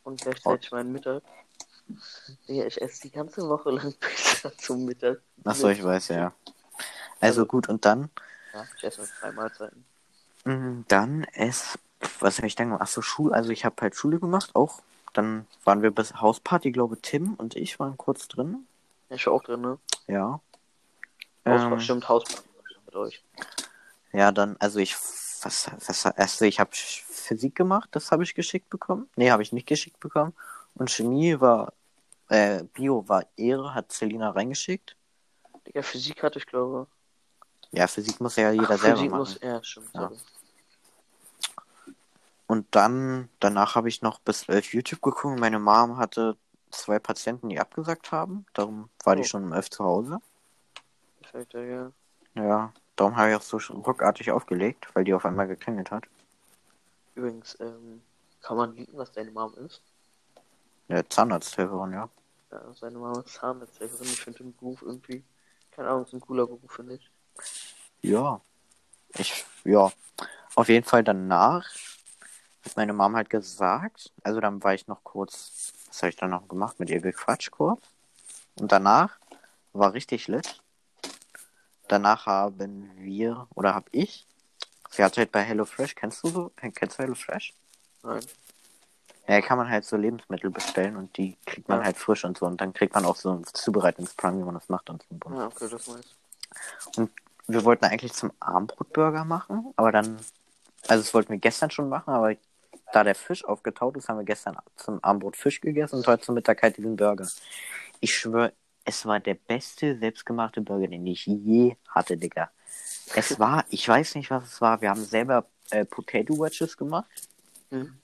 Und 0.03 0.21
gleichzeitig 0.21 0.71
mein 0.73 0.93
Mittag. 0.93 1.23
Digga, 2.49 2.67
ich 2.67 2.83
esse 2.83 3.03
die 3.03 3.11
ganze 3.11 3.49
Woche 3.49 3.71
lang 3.71 3.93
Pizza 4.01 4.57
zum 4.59 4.85
Mittag. 4.85 5.21
Achso, 5.45 5.69
ich 5.69 5.83
weiß, 5.83 6.09
ja. 6.09 6.33
Also 7.21 7.47
gut, 7.47 7.69
und 7.69 7.85
dann, 7.85 8.11
Ja, 8.53 8.67
ich 8.77 8.85
esse 8.85 9.09
drei 9.21 9.33
Mahlzeiten. 9.33 9.85
mh, 10.45 10.85
dann 10.89 11.25
es, 11.33 11.79
was 12.21 12.39
habe 12.39 12.47
ich 12.49 12.57
dann 12.57 12.67
gemacht? 12.69 12.83
Achso, 12.83 13.01
Schule, 13.01 13.33
also 13.35 13.51
ich 13.51 13.65
habe 13.65 13.77
halt 13.81 13.95
Schule 13.95 14.19
gemacht, 14.19 14.51
auch. 14.55 14.83
Dann 15.13 15.47
waren 15.65 15.81
wir 15.83 15.93
bis 15.93 16.21
Hausparty, 16.21 16.73
glaube 16.73 17.01
Tim 17.01 17.35
und 17.35 17.57
ich 17.57 17.79
waren 17.79 17.97
kurz 17.97 18.29
drin. 18.29 18.67
Ich 19.09 19.27
war 19.27 19.33
auch 19.35 19.43
drin, 19.43 19.63
ne? 19.63 19.79
Ja. 20.09 20.41
Haus, 21.47 21.63
Ähm, 21.63 21.81
Stimmt, 21.81 22.09
Hausparty 22.09 22.49
mit 22.85 22.95
euch. 22.97 23.23
Ja, 24.13 24.33
dann, 24.33 24.57
also 24.59 24.79
ich, 24.79 24.95
was, 25.47 25.71
was, 25.87 26.07
also 26.07 26.45
ich 26.45 26.59
habe 26.61 26.71
Physik 26.73 27.55
gemacht, 27.55 27.89
das 27.93 28.11
habe 28.11 28.23
ich 28.25 28.35
geschickt 28.35 28.69
bekommen. 28.69 29.09
Nee, 29.17 29.31
habe 29.31 29.43
ich 29.43 29.53
nicht 29.53 29.67
geschickt 29.67 30.01
bekommen. 30.01 30.35
Und 30.75 30.91
Chemie 30.91 31.41
war, 31.41 31.73
äh, 32.29 32.65
Bio 32.65 33.09
war 33.09 33.25
Ehre, 33.37 33.75
hat 33.75 33.93
Selina 33.93 34.31
reingeschickt. 34.31 34.97
Digga, 35.67 35.83
Physik 35.83 36.23
hatte 36.23 36.39
ich, 36.39 36.47
glaube 36.47 36.87
Ja, 37.71 37.87
Physik 37.87 38.21
muss 38.21 38.37
ja 38.37 38.51
jeder 38.51 38.71
Ach, 38.71 38.79
selber 38.79 38.97
Physik 38.97 39.11
machen. 39.11 39.19
muss, 39.21 39.41
ja, 39.41 39.63
stimmt. 39.63 39.91
Ja. 39.95 40.11
Und 42.47 42.67
dann, 42.75 43.29
danach 43.41 43.75
habe 43.75 43.89
ich 43.89 44.03
noch 44.03 44.21
bis 44.21 44.49
11 44.49 44.73
YouTube 44.75 45.03
geguckt. 45.03 45.39
Meine 45.41 45.59
Mom 45.59 45.97
hatte 45.97 46.37
zwei 46.71 46.99
Patienten, 46.99 47.49
die 47.49 47.59
abgesagt 47.59 48.13
haben. 48.13 48.47
Darum 48.53 48.89
war 49.05 49.15
Oh. 49.15 49.17
die 49.17 49.25
schon 49.25 49.45
um 49.45 49.53
11 49.53 49.71
zu 49.71 49.85
Hause. 49.85 50.19
Perfekt, 51.23 51.55
ja, 51.55 51.91
ja. 52.35 52.73
Darum 52.97 53.17
habe 53.17 53.31
ich 53.31 53.37
auch 53.37 53.43
so 53.43 53.59
ruckartig 53.75 54.31
aufgelegt, 54.31 54.89
weil 54.95 55.05
die 55.05 55.15
auf 55.15 55.25
einmal 55.25 55.47
geklingelt 55.47 55.91
hat. 55.91 56.05
Übrigens, 57.15 57.57
ähm, 57.61 58.03
kann 58.43 58.57
man 58.57 58.75
lieben, 58.75 58.97
was 58.97 59.13
deine 59.13 59.31
Mom 59.31 59.55
ist? 59.55 59.83
Ja, 60.89 61.07
Zahnarzthelferin, 61.09 61.93
ja. 61.93 62.09
Ja, 62.51 62.73
seine 62.75 62.99
Mama 62.99 63.21
ist 63.21 63.35
Zahnarzthelferin. 63.35 64.07
Ich 64.07 64.21
finde 64.21 64.39
den 64.45 64.57
Beruf 64.57 64.83
irgendwie, 64.83 65.25
keine 65.73 65.89
Ahnung, 65.89 66.05
ist 66.05 66.13
ein 66.13 66.21
cooler 66.21 66.47
Beruf, 66.47 66.71
finde 66.71 66.95
ich. 66.95 67.11
Ja. 68.03 68.41
Ich, 69.19 69.45
ja. 69.65 69.91
Auf 70.55 70.69
jeden 70.69 70.87
Fall 70.87 71.05
danach 71.05 71.69
hat 72.65 72.77
meine 72.77 72.93
Mama 72.93 73.19
halt 73.19 73.31
gesagt, 73.31 74.13
also 74.23 74.41
dann 74.41 74.63
war 74.63 74.75
ich 74.75 74.87
noch 74.87 75.03
kurz, 75.05 75.73
was 75.89 76.03
habe 76.03 76.11
ich 76.11 76.17
dann 76.17 76.31
noch 76.31 76.49
gemacht? 76.49 76.79
Mit 76.79 76.91
ihr 76.91 77.01
gequatscht 77.01 77.51
kurz. 77.51 77.83
Und 78.59 78.73
danach 78.73 79.19
war 79.73 79.93
richtig 79.93 80.29
lit. 80.29 80.63
Danach 81.89 82.27
haben 82.27 82.91
wir, 82.97 83.47
oder 83.55 83.75
hab 83.75 83.89
ich, 83.93 84.27
sie 84.91 85.05
hatte 85.05 85.21
halt 85.21 85.33
bei 85.33 85.43
HelloFresh, 85.43 85.95
kennst 85.95 86.23
du 86.25 86.29
so, 86.29 86.53
kennst 86.57 86.99
du 86.99 87.03
HelloFresh? 87.03 87.55
Nein. 88.03 88.21
Ja, 89.29 89.41
kann 89.41 89.59
man 89.59 89.69
halt 89.69 89.85
so 89.85 89.97
Lebensmittel 89.97 90.51
bestellen 90.51 90.97
und 90.97 91.17
die 91.17 91.37
kriegt 91.47 91.69
man 91.69 91.81
Ja. 91.81 91.85
halt 91.87 91.97
frisch 91.97 92.25
und 92.25 92.39
so. 92.39 92.47
Und 92.47 92.61
dann 92.61 92.73
kriegt 92.73 92.95
man 92.95 93.05
auch 93.05 93.17
so 93.17 93.33
ein 93.33 93.45
Zubereitungsplan, 93.45 94.39
wie 94.39 94.45
man 94.45 94.55
das 94.55 94.69
macht 94.69 94.89
und 94.89 95.05
so. 95.11 95.35
Ja, 95.35 95.47
okay, 95.47 95.69
das 95.69 95.89
weiß. 95.89 96.05
Und 96.97 97.11
wir 97.49 97.65
wollten 97.65 97.85
eigentlich 97.87 98.13
zum 98.13 98.33
Armbrotburger 98.39 99.25
machen, 99.25 99.73
aber 99.77 99.91
dann, 99.93 100.17
also 100.87 101.03
das 101.03 101.13
wollten 101.15 101.31
wir 101.33 101.39
gestern 101.39 101.71
schon 101.71 101.89
machen, 101.89 102.11
aber 102.15 102.37
da 102.93 103.03
der 103.03 103.17
Fisch 103.17 103.45
aufgetaut 103.45 103.97
ist, 103.97 104.09
haben 104.09 104.19
wir 104.19 104.25
gestern 104.25 104.57
zum 104.77 105.03
Abendbrot 105.03 105.37
Fisch 105.37 105.61
gegessen 105.61 105.97
und 105.97 106.07
heute 106.07 106.23
zum 106.25 106.37
Mittag 106.37 106.63
halt 106.63 106.77
diesen 106.77 106.97
Burger. 106.97 107.27
Ich 108.01 108.15
schwöre, 108.15 108.53
es 108.87 109.05
war 109.05 109.21
der 109.21 109.35
beste 109.35 109.99
selbstgemachte 109.99 110.61
Burger, 110.61 110.87
den 110.89 111.07
ich 111.07 111.27
je 111.27 111.77
hatte, 111.89 112.17
Digga. 112.17 112.51
Es 113.15 113.39
war, 113.39 113.65
ich 113.69 113.87
weiß 113.87 114.15
nicht, 114.15 114.31
was 114.31 114.45
es 114.45 114.61
war. 114.61 114.81
Wir 114.81 114.91
haben 114.91 115.05
selber 115.05 115.47
äh, 115.71 115.85
Potato 115.85 116.39
Wedges 116.39 116.77
gemacht. 116.77 117.11
Hm. 117.71 117.99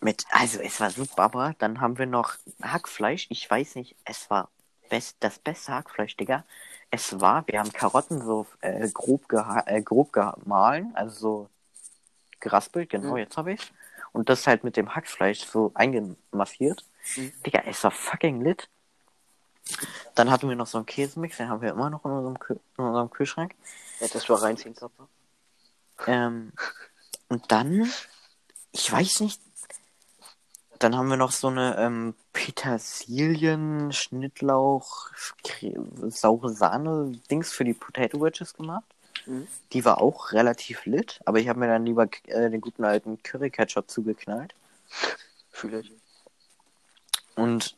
Mit, 0.00 0.24
also 0.30 0.60
es 0.60 0.80
war 0.80 0.90
so 0.90 1.04
baba. 1.16 1.54
Dann 1.58 1.80
haben 1.80 1.98
wir 1.98 2.06
noch 2.06 2.34
Hackfleisch. 2.62 3.26
Ich 3.30 3.50
weiß 3.50 3.74
nicht, 3.76 3.96
es 4.04 4.30
war 4.30 4.48
best, 4.90 5.16
das 5.20 5.38
beste 5.38 5.72
Hackfleisch, 5.72 6.16
Digga. 6.16 6.44
Es 6.90 7.20
war, 7.20 7.46
wir 7.48 7.58
haben 7.58 7.72
Karotten 7.72 8.22
so 8.24 8.46
äh, 8.60 8.88
grob, 8.88 9.28
geha 9.28 9.64
äh, 9.66 9.82
grob 9.82 10.12
gemahlen, 10.12 10.92
also 10.94 11.18
so 11.18 11.48
geraspelt, 12.38 12.90
genau, 12.90 13.12
Mhm. 13.12 13.18
jetzt 13.18 13.36
habe 13.36 13.52
ich 13.54 13.72
Und 14.12 14.28
das 14.28 14.46
halt 14.46 14.62
mit 14.62 14.76
dem 14.76 14.94
Hackfleisch 14.94 15.44
so 15.44 15.72
eingemassiert. 15.74 16.84
Mhm. 17.16 17.32
Digga, 17.44 17.62
es 17.66 17.82
war 17.82 17.90
fucking 17.90 18.42
lit. 18.42 18.68
Dann 20.14 20.30
hatten 20.30 20.48
wir 20.48 20.56
noch 20.56 20.66
so 20.66 20.78
einen 20.78 20.86
Käsemix, 20.86 21.38
den 21.38 21.48
haben 21.48 21.62
wir 21.62 21.70
immer 21.70 21.90
noch 21.90 22.04
in 22.04 22.10
unserem, 22.10 22.38
Kü 22.38 22.56
in 22.78 22.84
unserem 22.84 23.10
Kühlschrank. 23.10 23.54
Ja, 24.00 24.08
das 24.08 24.28
war 24.28 24.42
reinziehen, 24.42 24.74
Kappa. 24.74 25.08
Ähm, 26.06 26.52
und 27.28 27.50
dann, 27.50 27.90
ich 28.72 28.92
weiß 28.92 29.20
nicht, 29.20 29.40
dann 30.78 30.96
haben 30.96 31.08
wir 31.08 31.16
noch 31.16 31.32
so 31.32 31.48
eine 31.48 31.76
ähm, 31.78 32.14
Petersilien, 32.32 33.92
Schnittlauch, 33.92 35.08
saure 36.08 36.52
Sahne 36.52 37.18
Dings 37.30 37.52
für 37.52 37.64
die 37.64 37.74
Potato 37.74 38.20
Wedges 38.20 38.54
gemacht. 38.54 38.84
Mhm. 39.26 39.46
Die 39.72 39.84
war 39.84 40.00
auch 40.00 40.32
relativ 40.32 40.84
lit, 40.84 41.20
aber 41.24 41.38
ich 41.38 41.48
habe 41.48 41.60
mir 41.60 41.68
dann 41.68 41.86
lieber 41.86 42.08
äh, 42.26 42.50
den 42.50 42.60
guten 42.60 42.84
alten 42.84 43.22
Curry 43.22 43.50
Ketchup 43.50 43.90
zugeknallt. 43.90 44.54
Fühle 45.50 45.80
ich. 45.80 45.92
Und 47.36 47.76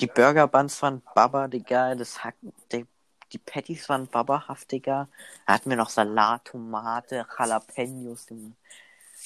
die 0.00 0.06
Burger 0.06 0.46
Buns 0.46 0.80
waren 0.82 1.02
Baba, 1.14 1.48
Digga. 1.48 1.94
Das 1.94 2.22
Hack, 2.24 2.36
die, 2.72 2.86
die 3.32 3.38
Patties 3.38 3.88
waren 3.88 4.06
babahaft, 4.06 4.70
Digga. 4.70 5.08
Da 5.46 5.52
hatten 5.52 5.70
wir 5.70 5.76
noch 5.76 5.90
Salat, 5.90 6.44
Tomate, 6.46 7.26
Jalapenos, 7.38 8.28
Junge. 8.30 8.52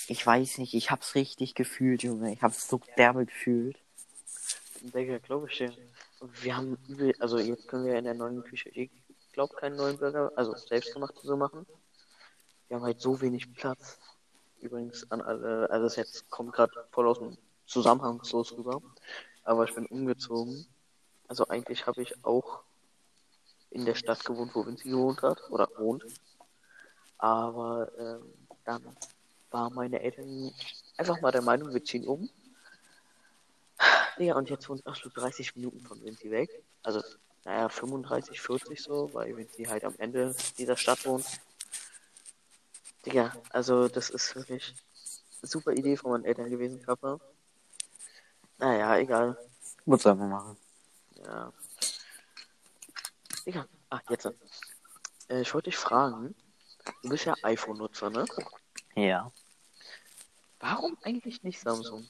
Ich 0.09 0.27
weiß 0.27 0.59
nicht, 0.59 0.75
ich 0.75 0.91
hab's 0.91 1.15
richtig 1.15 1.55
gefühlt, 1.55 2.03
Junge. 2.03 2.33
Ich 2.33 2.43
hab's 2.43 2.69
so 2.69 2.81
derbe 2.97 3.27
gefühlt. 3.27 3.79
Digga, 4.81 5.19
glaube 5.19 5.49
ich 5.51 5.59
dir. 5.59 5.73
Wir 6.41 6.57
haben 6.57 6.79
übel, 6.89 7.15
also 7.19 7.39
jetzt 7.39 7.69
können 7.69 7.85
wir 7.85 7.97
in 7.97 8.05
der 8.05 8.15
neuen 8.15 8.45
Küche, 8.45 8.69
ich 8.69 8.91
glaube 9.33 9.55
keinen 9.57 9.77
neuen 9.77 9.99
Burger, 9.99 10.31
also 10.37 10.55
selbstgemacht 10.55 11.15
so 11.21 11.37
machen. 11.37 11.67
Wir 12.69 12.77
haben 12.77 12.85
halt 12.85 13.01
so 13.01 13.21
wenig 13.21 13.53
Platz. 13.55 13.99
Übrigens 14.61 15.11
an 15.11 15.21
alle, 15.21 15.69
also 15.71 15.85
das 15.85 15.97
jetzt 15.97 16.31
kommt 16.31 16.53
gerade 16.53 16.73
voll 16.93 17.09
aus 17.09 17.19
dem 17.19 17.37
Zusammenhangslos 17.67 18.57
rüber. 18.57 18.81
Aber 19.45 19.65
ich 19.65 19.75
bin 19.75 19.87
umgezogen. 19.87 20.67
Also 21.33 21.49
eigentlich 21.49 21.87
habe 21.87 22.03
ich 22.03 22.13
auch 22.27 22.61
in 23.71 23.87
der 23.87 23.95
Stadt 23.95 24.23
gewohnt, 24.23 24.55
wo 24.55 24.67
Vinci 24.67 24.91
gewohnt 24.91 25.23
hat 25.23 25.41
oder 25.49 25.67
wohnt. 25.79 26.05
Aber 27.17 27.91
ähm, 27.99 28.35
dann 28.67 28.83
waren 29.51 29.73
meine 29.73 30.03
Eltern 30.03 30.53
einfach 30.99 31.23
mal 31.23 31.33
der 31.33 31.41
Meinung, 31.41 31.73
wir 31.73 31.83
ziehen 31.83 32.07
um. 32.07 32.29
Ja, 34.19 34.37
und 34.37 34.51
jetzt 34.51 34.69
wohnt 34.69 34.87
Aschlu 34.87 35.09
30 35.09 35.57
Minuten 35.57 35.81
von 35.81 36.05
Vinci 36.05 36.31
weg. 36.31 36.51
Also, 36.83 37.03
naja, 37.45 37.71
35, 37.71 38.39
40 38.39 38.79
so, 38.79 39.15
weil 39.15 39.35
Vinci 39.35 39.65
halt 39.65 39.85
am 39.85 39.95
Ende 39.97 40.37
dieser 40.59 40.77
Stadt 40.77 41.07
wohnt. 41.07 41.25
Digga, 43.07 43.35
also 43.49 43.89
das 43.89 44.11
ist 44.11 44.37
wirklich 44.37 44.75
eine 45.41 45.49
super 45.49 45.73
Idee 45.73 45.97
von 45.97 46.11
meinen 46.11 46.27
Eltern 46.27 46.51
gewesen, 46.51 46.83
Kappa. 46.83 47.19
Naja, 48.59 48.99
egal. 48.99 49.39
Muss 49.87 50.07
einfach 50.07 50.27
machen. 50.29 50.59
Ja. 51.25 51.53
Digga, 53.47 53.67
ah, 53.91 54.01
jetzt. 54.09 54.27
Äh, 55.29 55.41
ich 55.41 55.55
wollte 55.55 55.71
dich 55.71 55.77
fragen, 55.77 56.35
du 57.03 57.09
bist 57.09 57.25
ja 57.25 57.35
iPhone-Nutzer, 57.43 58.11
ne? 58.11 58.25
Ja. 58.95 59.33
Warum 60.61 60.97
eigentlich 61.03 61.43
nicht 61.43 61.61
Samsung? 61.61 62.07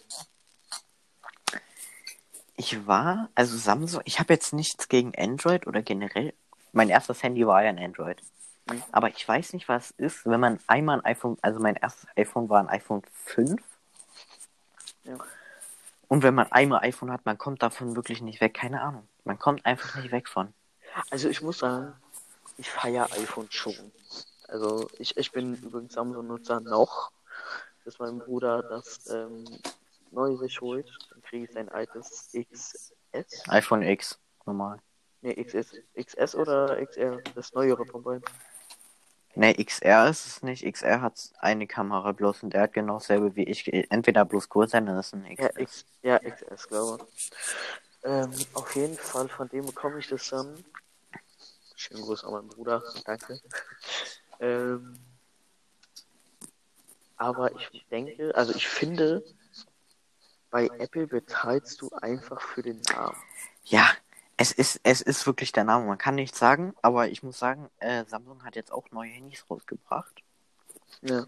Ich 2.56 2.86
war, 2.86 3.30
also 3.34 3.56
Samsung, 3.56 4.02
ich 4.04 4.20
habe 4.20 4.32
jetzt 4.34 4.52
nichts 4.52 4.88
gegen 4.88 5.14
Android 5.16 5.66
oder 5.66 5.82
generell. 5.82 6.34
Mein 6.72 6.90
erstes 6.90 7.22
Handy 7.22 7.46
war 7.46 7.62
ja 7.62 7.70
ein 7.70 7.78
Android. 7.78 8.22
Mhm. 8.70 8.82
Aber 8.92 9.08
ich 9.08 9.26
weiß 9.26 9.54
nicht, 9.54 9.68
was 9.68 9.90
ist, 9.92 10.26
wenn 10.26 10.40
man 10.40 10.60
einmal 10.66 10.98
ein 10.98 11.04
iPhone, 11.04 11.38
also 11.42 11.60
mein 11.60 11.76
erstes 11.76 12.06
iPhone 12.16 12.48
war 12.48 12.60
ein 12.60 12.68
iPhone 12.68 13.02
5. 13.24 13.60
Ja. 15.04 15.18
Und 16.12 16.22
wenn 16.22 16.34
man 16.34 16.52
einmal 16.52 16.82
iPhone 16.82 17.10
hat, 17.10 17.24
man 17.24 17.38
kommt 17.38 17.62
davon 17.62 17.96
wirklich 17.96 18.20
nicht 18.20 18.42
weg. 18.42 18.52
Keine 18.52 18.82
Ahnung. 18.82 19.08
Man 19.24 19.38
kommt 19.38 19.64
einfach 19.64 19.96
nicht 19.96 20.12
weg 20.12 20.28
von. 20.28 20.52
Also 21.08 21.30
ich 21.30 21.40
muss 21.40 21.60
sagen, 21.60 21.94
ich 22.58 22.68
feiere 22.68 23.10
iPhone 23.12 23.46
schon. 23.48 23.72
Also 24.46 24.90
ich, 24.98 25.16
ich 25.16 25.32
bin 25.32 25.54
übrigens 25.54 25.94
Samsung-Nutzer 25.94 26.60
noch, 26.60 27.12
bis 27.82 27.98
mein 27.98 28.18
Bruder 28.18 28.62
das 28.62 29.08
ähm, 29.10 29.46
neue 30.10 30.36
sich 30.36 30.60
holt. 30.60 30.86
Dann 31.08 31.22
kriege 31.22 31.46
ich 31.46 31.52
sein 31.52 31.70
altes 31.70 32.28
XS. 32.34 32.92
iPhone 33.48 33.80
X, 33.80 34.18
normal. 34.44 34.80
Ne, 35.22 35.42
XS. 35.42 35.76
XS 35.98 36.34
oder 36.34 36.76
XR? 36.84 37.22
Das 37.34 37.54
neuere 37.54 37.86
von 37.86 38.02
beiden. 38.02 38.24
Ne, 39.34 39.54
XR 39.54 40.08
ist 40.10 40.26
es 40.26 40.42
nicht. 40.42 40.64
XR 40.64 41.00
hat 41.00 41.30
eine 41.38 41.66
Kamera 41.66 42.12
bloß 42.12 42.42
und 42.42 42.52
der 42.52 42.62
hat 42.62 42.74
genau 42.74 42.94
dasselbe 42.94 43.34
wie 43.34 43.44
ich. 43.44 43.72
Entweder 43.90 44.24
bloß 44.24 44.48
größer, 44.48 44.80
dann 44.80 44.98
ist 44.98 45.06
es 45.06 45.12
ein 45.14 45.24
Ja, 45.36 45.48
XS. 45.48 45.58
X, 45.60 45.84
ja 46.02 46.18
XS, 46.18 46.68
glaube 46.68 47.06
ich. 47.16 47.30
Ähm, 48.04 48.30
auf 48.54 48.74
jeden 48.74 48.96
Fall, 48.96 49.28
von 49.28 49.48
dem 49.48 49.64
bekomme 49.64 50.00
ich 50.00 50.08
das 50.08 50.28
dann. 50.28 50.62
Schönen 51.76 52.02
Gruß 52.02 52.24
an 52.24 52.32
meinen 52.32 52.48
Bruder, 52.48 52.82
danke. 53.04 53.40
ähm, 54.40 54.98
aber 57.16 57.52
ich 57.52 57.86
denke, 57.90 58.34
also 58.34 58.54
ich 58.54 58.68
finde, 58.68 59.24
bei 60.50 60.66
Apple 60.78 61.06
bezahlst 61.06 61.80
du 61.80 61.88
einfach 61.90 62.40
für 62.40 62.62
den 62.62 62.80
Namen. 62.82 63.16
Ja, 63.64 63.88
es 64.36 64.52
ist, 64.52 64.80
es 64.82 65.00
ist 65.00 65.26
wirklich 65.26 65.52
der 65.52 65.64
Name. 65.64 65.86
Man 65.86 65.98
kann 65.98 66.14
nichts 66.14 66.38
sagen, 66.38 66.74
aber 66.82 67.08
ich 67.08 67.22
muss 67.22 67.38
sagen, 67.38 67.68
äh, 67.78 68.04
Samsung 68.06 68.44
hat 68.44 68.56
jetzt 68.56 68.72
auch 68.72 68.90
neue 68.90 69.10
Handys 69.10 69.44
rausgebracht. 69.48 70.22
Ja, 71.02 71.26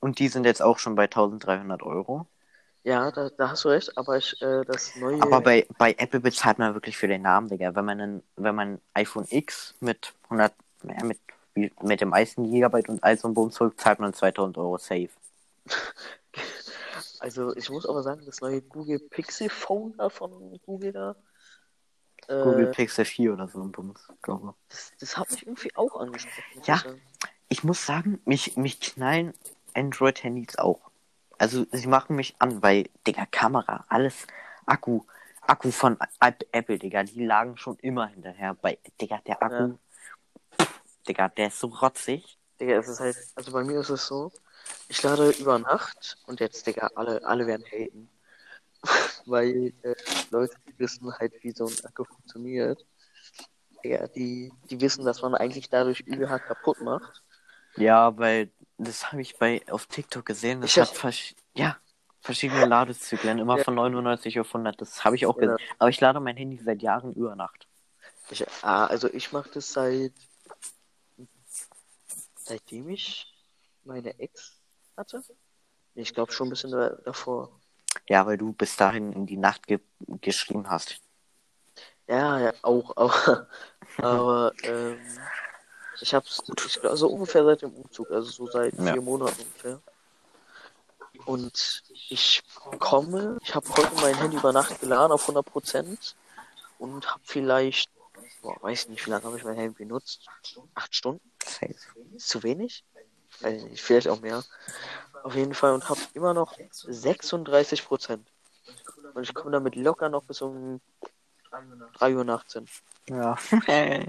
Und 0.00 0.18
die 0.18 0.28
sind 0.28 0.44
jetzt 0.44 0.62
auch 0.62 0.78
schon 0.78 0.94
bei 0.94 1.04
1300 1.04 1.82
Euro. 1.82 2.26
ja 2.82 3.10
da, 3.10 3.30
da 3.30 3.50
hast 3.50 3.64
du 3.64 3.68
recht, 3.68 3.96
aber 3.96 4.16
ich, 4.18 4.40
äh, 4.42 4.64
das 4.64 4.96
neue. 4.96 5.22
Aber 5.22 5.40
bei, 5.40 5.66
bei 5.78 5.94
Apple 5.98 6.20
bezahlt 6.20 6.58
man 6.58 6.74
wirklich 6.74 6.96
für 6.96 7.08
den 7.08 7.22
Namen, 7.22 7.48
Digga. 7.48 7.74
Wenn 7.74 7.84
man 7.84 8.00
ein, 8.00 8.22
wenn 8.36 8.54
man 8.54 8.80
iPhone 8.94 9.26
X 9.30 9.74
mit 9.80 10.12
100, 10.24 10.52
ja, 10.84 11.04
mit, 11.04 11.20
mit 11.82 12.00
dem 12.00 12.10
meisten 12.10 12.50
Gigabyte 12.50 12.88
und 12.88 13.02
all 13.02 13.18
so 13.18 13.28
ein 13.28 13.34
Bums 13.34 13.54
zurück, 13.54 13.80
zahlt 13.80 14.00
man 14.00 14.12
2000 14.12 14.58
Euro 14.58 14.78
safe. 14.78 15.10
Also 17.20 17.56
ich 17.56 17.70
muss 17.70 17.86
aber 17.86 18.02
sagen, 18.02 18.22
das 18.26 18.42
neue 18.42 18.60
Google 18.60 18.98
Pixel 18.98 19.48
Phone 19.48 19.94
da 19.96 20.10
von 20.10 20.60
Google 20.66 20.92
da. 20.92 21.16
Äh, 22.28 22.40
Google 22.40 22.66
Pixel 22.68 23.04
4 23.04 23.32
oder 23.32 23.48
so 23.48 23.60
ein 23.62 23.72
Bums, 23.72 24.08
glaube 24.22 24.54
Das, 24.68 24.92
das 25.00 25.16
hat 25.16 25.30
mich 25.30 25.46
irgendwie 25.46 25.74
auch 25.76 26.00
angesprochen. 26.00 26.62
Ja. 26.64 26.76
ich 26.76 26.82
sagen. 26.82 27.02
ich. 27.48 27.64
muss 27.64 27.86
sagen, 27.86 28.20
mich, 28.24 28.56
mich 28.56 28.80
knallen 28.80 29.34
Android-Handys 29.74 30.56
auch. 30.58 30.90
Also, 31.38 31.66
sie 31.72 31.86
machen 31.88 32.16
mich 32.16 32.36
an, 32.38 32.62
weil, 32.62 32.88
Digga, 33.06 33.26
Kamera, 33.26 33.84
alles, 33.88 34.26
Akku, 34.66 35.02
Akku 35.42 35.70
von 35.70 35.98
App- 36.20 36.44
Apple, 36.52 36.78
Digga, 36.78 37.02
die 37.02 37.24
lagen 37.26 37.56
schon 37.56 37.76
immer 37.80 38.06
hinterher. 38.06 38.54
Bei, 38.54 38.78
Digga, 39.00 39.20
der 39.26 39.42
Akku, 39.42 39.78
Digga, 41.08 41.28
der 41.28 41.48
ist 41.48 41.58
so 41.58 41.66
rotzig. 41.68 42.38
Digga, 42.60 42.74
es 42.76 42.88
ist 42.88 43.00
halt, 43.00 43.16
also 43.34 43.52
bei 43.52 43.64
mir 43.64 43.80
ist 43.80 43.90
es 43.90 44.06
so, 44.06 44.32
ich 44.88 45.02
lade 45.02 45.30
über 45.30 45.58
Nacht 45.58 46.16
und 46.26 46.40
jetzt, 46.40 46.66
Digga, 46.66 46.90
alle, 46.94 47.24
alle 47.24 47.46
werden 47.46 47.64
haten. 47.66 48.08
Weil, 49.26 49.72
äh, 49.82 49.94
Leute, 50.30 50.54
die 50.66 50.78
wissen 50.78 51.12
halt, 51.18 51.32
wie 51.42 51.50
so 51.52 51.66
ein 51.66 51.84
Akku 51.84 52.04
funktioniert. 52.04 52.84
Ja, 53.82 54.06
die, 54.08 54.52
die 54.70 54.80
wissen, 54.80 55.04
dass 55.04 55.22
man 55.22 55.34
eigentlich 55.34 55.68
dadurch 55.68 56.00
übel 56.00 56.28
hart 56.28 56.46
kaputt 56.46 56.80
macht. 56.80 57.22
Ja, 57.76 58.16
weil 58.18 58.50
das 58.78 59.10
habe 59.12 59.20
ich 59.22 59.36
bei 59.38 59.62
auf 59.70 59.86
TikTok 59.86 60.24
gesehen. 60.24 60.60
Das 60.60 60.70
Ich 60.70 60.80
hat 60.80 60.88
versch 60.88 61.34
ja, 61.54 61.76
verschiedene 62.20 62.64
Ladezyklen, 62.66 63.38
immer 63.38 63.58
Ja. 63.58 63.64
von 63.64 63.74
99 63.74 64.40
auf 64.40 64.52
100. 64.54 64.80
Das 64.80 65.04
habe 65.04 65.16
ich 65.16 65.26
auch 65.26 65.36
Ja. 65.36 65.54
gesehen. 65.54 65.68
Aber 65.78 65.90
ich 65.90 66.00
lade 66.00 66.20
mein 66.20 66.36
Handy 66.36 66.58
seit 66.58 66.82
Jahren 66.82 67.12
über 67.14 67.34
Nacht. 67.36 67.66
Ich, 68.30 68.44
ah, 68.62 68.86
also 68.86 69.08
ich 69.12 69.32
mache 69.32 69.50
das 69.50 69.72
seit 69.72 70.12
seitdem 72.36 72.88
ich 72.90 73.32
meine 73.84 74.18
Ex 74.18 74.60
hatte. 74.96 75.22
Ich 75.94 76.14
glaube 76.14 76.32
schon 76.32 76.46
ein 76.48 76.50
bisschen 76.50 76.70
da- 76.70 76.90
davor. 77.04 77.60
Ja, 78.08 78.26
weil 78.26 78.36
du 78.36 78.52
bis 78.52 78.76
dahin 78.76 79.12
in 79.12 79.26
die 79.26 79.36
Nacht 79.36 79.66
ge 79.66 79.80
geschrieben 80.20 80.68
hast. 80.68 81.00
Ja, 82.06 82.38
ja, 82.38 82.52
auch, 82.62 82.96
auch. 82.96 83.44
Aber 83.98 84.52
ähm, 84.62 84.98
ich 86.00 86.14
hab's, 86.14 86.42
ich, 86.66 86.84
also 86.84 87.08
ungefähr 87.08 87.44
seit 87.44 87.62
dem 87.62 87.72
Umzug, 87.72 88.10
also 88.10 88.30
so 88.30 88.46
seit 88.46 88.74
Ja. 88.74 88.92
vier 88.92 89.02
Monaten 89.02 89.40
ungefähr. 89.40 89.80
Und 91.24 91.82
ich 92.10 92.42
komme, 92.78 93.38
ich 93.42 93.54
habe 93.54 93.66
heute 93.76 93.94
mein 94.02 94.16
Handy 94.16 94.36
über 94.36 94.52
Nacht 94.52 94.80
geladen 94.80 95.12
auf 95.12 95.26
100% 95.26 96.14
und 96.78 97.10
habe 97.10 97.22
vielleicht, 97.24 97.90
boah, 98.42 98.62
weiß 98.62 98.88
nicht, 98.88 99.06
wie 99.06 99.10
lange 99.10 99.24
habe 99.24 99.38
ich 99.38 99.44
mein 99.44 99.56
Handy 99.56 99.74
benutzt? 99.84 100.26
Acht 100.74 100.94
Stunden? 100.94 101.22
Ist 102.14 102.28
zu 102.28 102.42
wenig? 102.42 102.84
Weiß 103.40 103.62
nicht, 103.64 103.82
vielleicht 103.82 104.08
auch 104.08 104.20
mehr. 104.20 104.44
Auf 105.24 105.34
jeden 105.36 105.54
Fall 105.54 105.72
und 105.72 105.88
habe 105.88 106.00
immer 106.12 106.34
noch 106.34 106.52
36%. 106.58 108.18
Und 109.14 109.22
ich 109.22 109.32
komme 109.32 109.52
damit 109.52 109.74
locker 109.74 110.10
noch 110.10 110.24
bis 110.24 110.42
um 110.42 110.82
3 111.94 112.14
Uhr 112.14 112.24
nachts 112.24 112.52
hin. 112.52 112.68
Ja. 113.08 113.38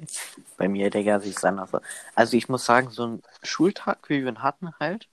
Bei 0.58 0.68
mir, 0.68 0.90
Digga, 0.90 1.16
es 1.16 1.46
anders 1.46 1.74
aus. 1.74 1.82
Also 2.16 2.36
ich 2.36 2.50
muss 2.50 2.66
sagen, 2.66 2.90
so 2.90 3.08
ein 3.08 3.24
Schultag, 3.44 4.10
wie 4.10 4.24
wir 4.24 4.32
ihn 4.32 4.44
hatten 4.44 4.74
halt. 4.78 5.08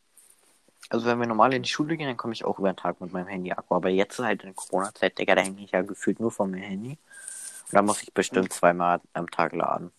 Also 0.88 1.06
wenn 1.06 1.20
wir 1.20 1.28
normal 1.28 1.54
in 1.54 1.62
die 1.62 1.68
Schule 1.68 1.96
gehen, 1.96 2.08
dann 2.08 2.16
komme 2.16 2.32
ich 2.32 2.44
auch 2.44 2.58
über 2.58 2.72
den 2.72 2.76
Tag 2.76 3.00
mit 3.00 3.12
meinem 3.12 3.28
Handy-Akku. 3.28 3.72
Aber 3.72 3.88
jetzt 3.88 4.18
halt 4.18 4.42
in 4.42 4.56
Corona-Zeit, 4.56 5.16
Digga, 5.18 5.36
da 5.36 5.42
hänge 5.42 5.62
ich 5.62 5.70
ja 5.70 5.82
gefühlt 5.82 6.18
nur 6.18 6.32
von 6.32 6.50
meinem 6.50 6.64
Handy. 6.64 6.90
Und 6.90 7.74
da 7.74 7.82
muss 7.82 8.02
ich 8.02 8.12
bestimmt 8.12 8.52
zweimal 8.52 9.00
am 9.12 9.30
Tag 9.30 9.52
laden. 9.52 9.92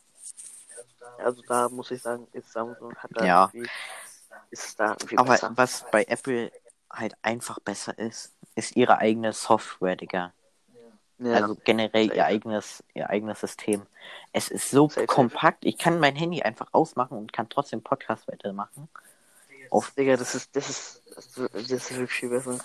Also 1.18 1.42
da 1.48 1.70
muss 1.70 1.92
ich 1.92 2.02
sagen, 2.02 2.28
ist 2.34 2.52
Samsung 2.52 2.94
hat 2.98 3.12
da 3.14 3.26
Ja. 3.26 3.52
Ist 4.54 4.80
da 4.80 4.92
irgendwie 4.92 5.18
Aber 5.18 5.34
besser. 5.34 5.52
was 5.56 5.86
bei 5.92 6.04
Apple 6.06 6.52
halt 6.90 7.16
einfach 7.22 7.60
besser 7.60 7.98
ist, 7.98 8.34
ist 8.56 8.76
ihre 8.76 9.00
eigene 9.00 9.34
Software, 9.34 9.96
Digga. 9.96 10.34
Ja, 11.20 11.34
Also 11.34 11.56
generell 11.64 12.06
Safe. 12.08 12.18
ihr 12.18 12.26
eigenes, 12.26 12.84
ihr 12.94 13.10
eigenes 13.10 13.40
System. 13.40 13.86
Es 14.32 14.48
ist 14.50 14.70
so 14.70 14.90
Safe, 14.90 15.06
kompakt. 15.08 15.66
Ich 15.66 15.78
kann 15.78 16.00
mein 16.00 16.16
Handy 16.16 16.42
einfach 16.42 16.68
ausmachen 16.72 17.18
und 17.18 17.34
kann 17.34 17.50
trotzdem 17.50 17.82
Podcast 17.82 18.28
weitermachen. 18.28 18.90
Auf, 19.70 19.92
Digga, 19.92 20.18
das 20.18 20.36
ist, 20.36 20.56
das 20.56 20.70
ist, 20.70 21.02
das 21.16 21.26
ist, 21.70 21.92
wirklich 21.92 22.12
viel 22.12 22.30
besser. 22.30 22.60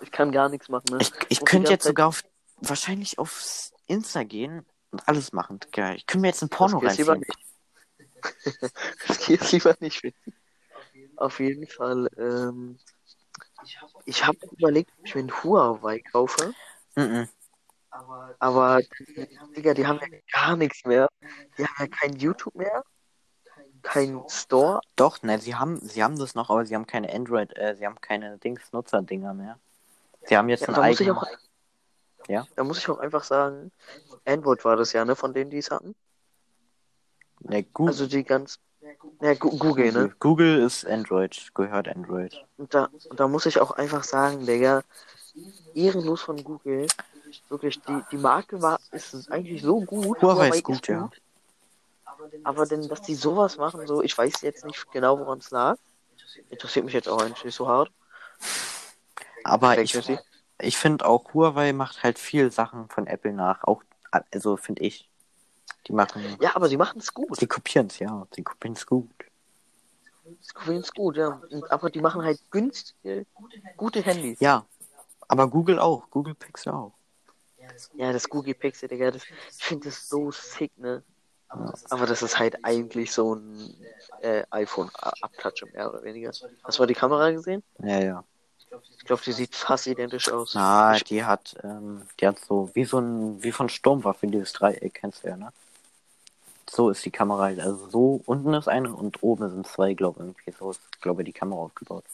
Ich 0.00 0.12
kann 0.12 0.30
gar 0.30 0.48
nichts 0.48 0.68
machen, 0.68 0.84
ne? 0.90 0.98
ich 1.00 1.12
ich 1.28 1.44
könnte 1.44 1.70
jetzt 1.72 1.82
Zeit- 1.84 1.90
sogar 1.90 2.08
auf, 2.08 2.22
wahrscheinlich 2.58 3.18
aufs 3.18 3.72
Insta 3.86 4.22
gehen 4.22 4.64
und 4.92 5.08
alles 5.08 5.32
machen. 5.32 5.58
Digga. 5.60 5.94
Ich 5.94 6.06
könnte 6.06 6.22
mir 6.22 6.28
jetzt 6.28 6.42
ein 6.42 6.48
Porno 6.50 6.80
Das 6.80 6.96
geht's 6.96 6.98
lieber 6.98 7.12
reinziehen. 7.14 7.34
nicht. 7.34 8.62
das 9.08 9.26
geht 9.26 9.52
lieber 9.52 9.74
nicht. 9.80 10.14
Auf 11.16 11.40
jeden 11.40 11.66
Fall, 11.66 12.08
ähm, 12.16 12.78
ich 14.04 14.26
habe 14.26 14.38
überlegt, 14.52 14.90
ob 14.98 15.06
ich 15.06 15.14
mir 15.14 15.22
ein 15.22 15.42
Huawei 15.44 16.00
kaufe, 16.00 16.52
Mhm. 16.96 17.28
aber, 18.38 18.80
Digga, 19.56 19.74
die 19.74 19.86
haben 19.86 20.00
ja 20.00 20.18
gar 20.32 20.56
nichts 20.56 20.84
mehr. 20.84 21.08
Die 21.56 21.64
haben 21.64 21.74
ja 21.78 21.86
kein 21.86 22.16
YouTube 22.16 22.54
mehr, 22.54 22.82
kein 23.82 24.22
Store. 24.28 24.80
Doch, 24.96 25.22
ne, 25.22 25.38
sie 25.38 25.54
haben, 25.54 25.78
sie 25.80 26.02
haben 26.02 26.18
das 26.18 26.34
noch, 26.34 26.50
aber 26.50 26.64
sie 26.66 26.74
haben 26.74 26.86
keine 26.86 27.12
Android, 27.12 27.56
äh, 27.56 27.76
sie 27.76 27.86
haben 27.86 28.00
keine 28.00 28.38
Dings 28.38 28.72
Nutzerdinger 28.72 29.34
mehr. 29.34 29.58
Sie 30.24 30.36
haben 30.36 30.48
jetzt 30.48 30.62
Ja, 30.62 30.68
ein 30.68 30.74
eigenes. 30.76 31.16
auch, 31.16 31.26
Ja? 32.28 32.46
da 32.56 32.64
muss 32.64 32.78
ich 32.78 32.88
auch 32.88 32.98
einfach 32.98 33.24
sagen, 33.24 33.70
Android 34.24 34.64
war 34.64 34.76
das 34.76 34.92
ja, 34.92 35.04
ne, 35.04 35.16
von 35.16 35.32
denen, 35.34 35.50
die 35.50 35.58
es 35.58 35.70
hatten. 35.70 35.94
Ne, 37.44 37.64
Google, 37.64 37.92
Also 37.94 38.06
die 38.06 38.24
ganz, 38.24 38.58
ja, 39.20 39.34
Gu- 39.34 39.56
Google, 39.58 39.92
ne? 39.92 40.14
Google 40.20 40.60
ist 40.60 40.86
Android, 40.86 41.50
gehört 41.54 41.88
Android. 41.88 42.44
Und 42.56 42.72
da, 42.74 42.88
und 43.08 43.18
da 43.20 43.28
muss 43.28 43.46
ich 43.46 43.60
auch 43.60 43.72
einfach 43.72 44.04
sagen, 44.04 44.46
Digga, 44.46 44.82
ehrenlos 45.74 46.22
von 46.22 46.42
Google. 46.42 46.86
Wirklich, 47.48 47.80
die, 47.82 48.02
die 48.10 48.16
Marke 48.16 48.60
war, 48.62 48.78
ist 48.92 49.30
eigentlich 49.30 49.62
so 49.62 49.80
gut. 49.80 50.22
Huawei 50.22 50.48
ist 50.48 50.64
gut, 50.64 50.88
ja. 50.88 51.10
Aber 52.44 52.66
denn, 52.66 52.88
dass 52.88 53.02
die 53.02 53.14
sowas 53.14 53.56
machen, 53.58 53.86
so, 53.86 54.02
ich 54.02 54.16
weiß 54.16 54.42
jetzt 54.42 54.64
nicht 54.64 54.90
genau, 54.92 55.18
woran 55.18 55.38
es 55.38 55.50
lag. 55.50 55.76
Interessiert 56.50 56.84
mich 56.84 56.94
jetzt 56.94 57.08
auch 57.08 57.22
eigentlich 57.22 57.44
nicht 57.44 57.54
so 57.54 57.68
hart. 57.68 57.90
Aber 59.44 59.78
ich, 59.80 59.92
Jesse. 59.92 60.22
ich 60.60 60.76
finde 60.76 61.06
auch, 61.06 61.34
Huawei 61.34 61.72
macht 61.72 62.02
halt 62.02 62.18
viel 62.18 62.50
Sachen 62.50 62.88
von 62.88 63.06
Apple 63.06 63.32
nach. 63.32 63.64
Auch, 63.64 63.82
also 64.30 64.56
finde 64.56 64.82
ich. 64.82 65.08
Die 65.86 65.92
machen, 65.92 66.22
Ja, 66.40 66.54
aber 66.54 66.68
sie 66.68 66.76
machen 66.76 67.00
es 67.00 67.12
gut. 67.12 67.40
die 67.40 67.46
kopieren 67.46 67.88
es, 67.88 67.98
ja. 67.98 68.26
Die 68.36 68.42
kopieren 68.42 68.74
es 68.76 68.86
gut. 68.86 69.10
Sie 70.24 70.52
finden 70.64 70.80
es 70.82 70.92
gut, 70.92 71.16
ja. 71.16 71.40
Aber 71.68 71.90
die 71.90 72.00
machen 72.00 72.22
halt 72.22 72.40
günstige, 72.50 73.26
gute 73.76 74.02
Handys. 74.02 74.38
Ja. 74.40 74.64
Aber 75.28 75.48
Google 75.48 75.78
auch. 75.78 76.08
Google 76.10 76.34
Pixel 76.34 76.72
auch. 76.72 76.92
Ja, 77.94 78.12
das 78.12 78.28
Google 78.28 78.54
Pixel, 78.54 78.88
Digga, 78.88 79.10
das, 79.10 79.22
ich 79.24 79.64
finde 79.64 79.88
das 79.88 80.08
so 80.08 80.30
sick, 80.30 80.76
ne? 80.78 81.02
Aber 81.90 82.06
das 82.06 82.22
ist 82.22 82.38
halt 82.38 82.64
eigentlich 82.64 83.12
so 83.12 83.34
ein 83.34 83.74
äh, 84.20 84.42
iPhone-Abklatsch, 84.50 85.64
mehr 85.74 85.90
oder 85.90 86.02
weniger. 86.02 86.30
Hast 86.30 86.78
du 86.78 86.82
mal 86.82 86.86
die 86.86 86.94
Kamera 86.94 87.30
gesehen? 87.30 87.62
Ja, 87.78 88.00
ja. 88.00 88.24
Ich 88.98 89.04
glaube, 89.04 89.22
die 89.22 89.32
sieht 89.32 89.54
fast 89.54 89.86
identisch 89.86 90.30
aus. 90.32 90.54
Na, 90.54 90.98
die 90.98 91.24
hat, 91.24 91.54
ähm, 91.62 92.02
die 92.18 92.26
hat 92.26 92.38
so, 92.38 92.70
wie 92.72 92.84
so 92.84 92.98
ein, 92.98 93.42
wie 93.42 93.52
von 93.52 93.68
Sturmwaffe, 93.68 94.26
dieses 94.26 94.52
Dreieck, 94.54 94.94
kennst 94.94 95.24
du 95.24 95.28
ja, 95.28 95.36
ne? 95.36 95.52
So 96.68 96.90
ist 96.90 97.04
die 97.04 97.10
Kamera 97.10 97.44
halt. 97.44 97.60
Also 97.60 97.88
so 97.88 98.22
unten 98.26 98.54
ist 98.54 98.68
eine 98.68 98.94
und 98.94 99.22
oben 99.22 99.50
sind 99.50 99.66
zwei, 99.66 99.94
glaube 99.94 100.20
ich. 100.20 100.26
Irgendwie 100.26 100.52
so 100.58 100.70
ist, 100.70 100.80
glaube 101.00 101.22
ich, 101.22 101.26
die 101.26 101.32
Kamera 101.32 101.60
aufgebaut. 101.60 102.04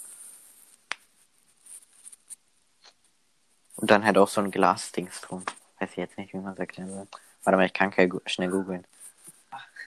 Und 3.76 3.90
dann 3.90 4.04
halt 4.04 4.18
auch 4.18 4.28
so 4.28 4.40
ein 4.40 4.50
Glasdings 4.50 5.20
drum. 5.20 5.44
Weiß 5.78 5.90
ich 5.90 5.96
jetzt 5.96 6.18
nicht, 6.18 6.32
wie 6.32 6.38
man 6.38 6.54
es 6.54 6.58
erklären 6.58 6.90
soll. 6.92 7.06
Warte 7.44 7.56
mal, 7.56 7.66
ich 7.66 7.72
kann 7.72 7.92
schnell 8.26 8.50
googeln. 8.50 8.84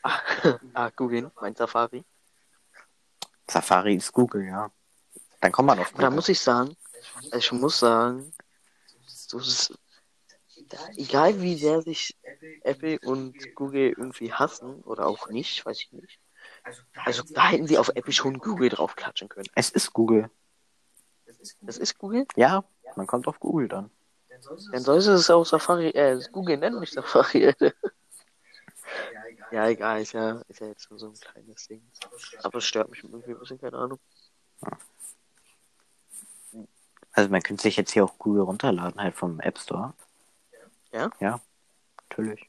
ah, 0.73 0.89
googeln, 0.95 1.29
mein 1.41 1.55
Safari. 1.55 2.03
Safari 3.49 3.95
ist 3.95 4.13
Google, 4.13 4.45
ja. 4.45 4.71
Dann 5.41 5.51
kommt 5.51 5.67
man 5.67 5.79
auf 5.79 5.89
Da 5.91 5.97
Google. 5.97 6.11
muss 6.11 6.29
ich 6.29 6.39
sagen, 6.39 6.75
ich 7.35 7.51
muss 7.51 7.79
sagen, 7.79 8.31
so 9.07 9.39
egal 10.95 11.41
wie 11.41 11.55
sehr 11.55 11.81
sich 11.81 12.17
Apple 12.63 12.99
und 13.03 13.35
Google 13.55 13.93
irgendwie 13.97 14.31
hassen 14.33 14.81
oder 14.83 15.07
auch 15.07 15.29
nicht, 15.29 15.65
weiß 15.65 15.79
ich 15.81 15.91
nicht. 15.91 16.19
Also 17.05 17.23
da 17.33 17.49
hätten 17.49 17.67
sie 17.67 17.77
auf 17.77 17.89
Apple 17.89 18.13
schon 18.13 18.39
Google 18.39 18.69
draufklatschen 18.69 19.29
können. 19.29 19.47
Es 19.55 19.69
ist 19.69 19.93
Google. 19.93 20.29
Das 21.61 21.77
ist 21.77 21.97
Google? 21.97 22.25
Ja, 22.35 22.63
man 22.95 23.07
kommt 23.07 23.27
auf 23.27 23.39
Google 23.39 23.67
dann. 23.67 23.89
Dann 24.71 24.81
soll 24.81 24.97
es 24.97 25.29
auch 25.29 25.45
Safari, 25.45 25.89
äh, 25.89 26.19
Google 26.31 26.57
nennen, 26.57 26.79
nicht 26.79 26.93
Safari. 26.93 27.53
Ja, 29.51 29.67
egal, 29.67 30.01
ist 30.01 30.13
ja, 30.13 30.41
ist 30.47 30.61
ja 30.61 30.67
jetzt 30.67 30.89
nur 30.89 30.97
so 30.97 31.07
ein 31.07 31.13
kleines 31.13 31.67
Ding. 31.67 31.81
Aber 32.41 32.59
es 32.59 32.63
stört 32.63 32.89
mich 32.89 33.03
irgendwie 33.03 33.31
ein 33.31 33.39
bisschen, 33.39 33.59
keine 33.59 33.77
Ahnung. 33.77 33.99
Also 37.11 37.29
man 37.29 37.41
könnte 37.41 37.63
sich 37.63 37.75
jetzt 37.75 37.91
hier 37.91 38.05
auch 38.05 38.17
Google 38.17 38.43
runterladen, 38.43 39.01
halt 39.01 39.13
vom 39.13 39.41
App 39.41 39.59
Store. 39.59 39.93
Ja? 40.91 41.09
Ja, 41.19 41.39
natürlich. 42.09 42.47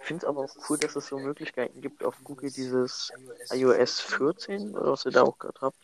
Ich 0.00 0.06
finde 0.06 0.24
es 0.24 0.28
aber 0.28 0.40
auch 0.42 0.54
cool, 0.68 0.78
dass 0.78 0.96
es 0.96 1.06
so 1.06 1.18
Möglichkeiten 1.18 1.80
gibt, 1.80 2.02
auf 2.04 2.16
Google 2.24 2.50
dieses 2.50 3.12
iOS 3.50 4.00
14, 4.00 4.76
oder 4.76 4.92
was 4.92 5.04
ihr 5.04 5.12
da 5.12 5.22
auch 5.22 5.38
gerade 5.38 5.60
habt, 5.60 5.78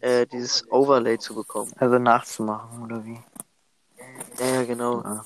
äh, 0.00 0.26
dieses 0.26 0.68
Overlay 0.70 1.18
zu 1.18 1.34
bekommen. 1.34 1.72
Also 1.78 1.98
nachzumachen, 1.98 2.82
oder 2.82 3.04
wie? 3.04 3.22
Ja, 4.38 4.46
ja, 4.46 4.64
genau. 4.64 5.02
Ja. 5.02 5.24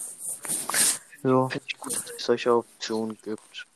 So. 1.23 1.49
Finde 1.49 1.67
ich 1.67 1.79
gut, 1.79 1.97
dass 1.97 2.11
es 2.11 2.25
solche 2.25 2.55
Optionen 2.55 3.19
gibt. 3.23 3.67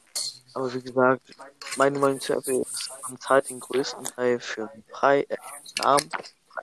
Aber 0.55 0.73
wie 0.73 0.83
gesagt, 0.83 1.35
meine 1.77 1.99
Meinung 1.99 2.21
zu 2.21 2.35
Apple 2.35 2.61
ist, 2.61 2.91
man 3.09 3.19
zahlt 3.19 3.49
den 3.49 3.59
größten 3.59 4.05
Teil 4.05 4.39
für 4.39 4.69
den 4.69 4.85
Preis, 4.85 5.25
äh, 5.29 5.37
Namen, 5.83 6.09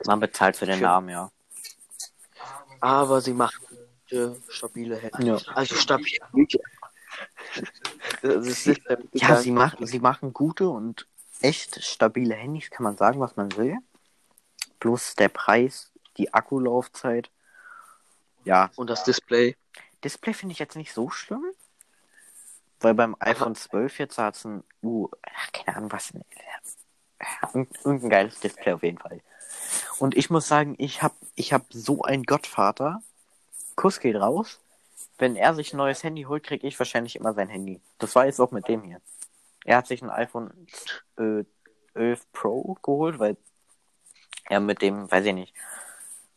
Man 0.05 0.19
bezahlt 0.19 0.55
für 0.55 0.67
den 0.67 0.77
Für- 0.77 0.83
Namen, 0.83 1.09
ja. 1.09 1.31
aber 2.79 3.19
sie 3.19 3.33
machen 3.33 3.65
gute, 4.09 4.41
stabile 4.49 4.97
Hände. 4.97 5.25
Ja. 5.25 5.37
Also 5.53 5.75
stabil. 5.75 6.17
Ja, 9.13 9.35
sie 9.37 9.51
machen, 9.51 9.85
sie 9.85 9.99
machen 9.99 10.31
gute 10.31 10.69
und 10.69 11.07
echt 11.41 11.83
stabile 11.83 12.35
Handys, 12.35 12.69
kann 12.69 12.83
man 12.83 12.97
sagen, 12.97 13.19
was 13.19 13.35
man 13.35 13.55
will. 13.57 13.77
Bloß 14.79 15.15
der 15.15 15.29
Preis, 15.29 15.91
die 16.17 16.33
Akkulaufzeit. 16.33 17.29
Ja, 18.45 18.69
Und 18.75 18.89
das 18.89 19.03
Display. 19.03 19.57
Display 20.03 20.33
finde 20.33 20.53
ich 20.53 20.59
jetzt 20.59 20.75
nicht 20.75 20.93
so 20.93 21.09
schlimm. 21.09 21.43
Weil 22.79 22.93
beim 22.93 23.15
iPhone 23.19 23.55
12 23.55 23.99
jetzt 23.99 24.17
hat 24.17 24.35
es 24.35 24.45
ein, 24.45 24.63
uh, 24.81 25.09
ach, 25.21 25.51
keine 25.51 25.77
Ahnung 25.77 25.91
was, 25.91 26.11
äh, 26.11 26.21
irgendein 27.83 28.09
geiles 28.09 28.39
Display 28.39 28.73
auf 28.73 28.83
jeden 28.83 28.97
Fall. 28.97 29.21
Und 29.99 30.15
ich 30.15 30.29
muss 30.29 30.47
sagen, 30.47 30.75
ich 30.77 31.01
habe 31.03 31.15
ich 31.35 31.51
hab 31.51 31.65
so 31.69 32.03
einen 32.03 32.23
Gottvater. 32.23 33.01
Kuss 33.79 34.01
geht 34.01 34.17
raus. 34.17 34.59
Wenn 35.17 35.37
er 35.37 35.55
sich 35.55 35.73
ein 35.73 35.77
neues 35.77 36.03
Handy 36.03 36.23
holt, 36.23 36.43
kriege 36.43 36.67
ich 36.67 36.77
wahrscheinlich 36.77 37.15
immer 37.15 37.33
sein 37.33 37.47
Handy. 37.47 37.79
Das 37.97 38.13
war 38.13 38.25
jetzt 38.25 38.41
auch 38.41 38.51
mit 38.51 38.67
dem 38.67 38.83
hier. 38.83 38.99
Er 39.63 39.77
hat 39.77 39.87
sich 39.87 40.01
ein 40.01 40.09
iPhone 40.09 40.67
äh, 41.17 41.45
11 41.93 42.29
Pro 42.33 42.73
geholt, 42.83 43.19
weil 43.19 43.37
er 44.49 44.59
mit 44.59 44.81
dem, 44.81 45.09
weiß 45.09 45.25
ich 45.25 45.33
nicht, 45.33 45.53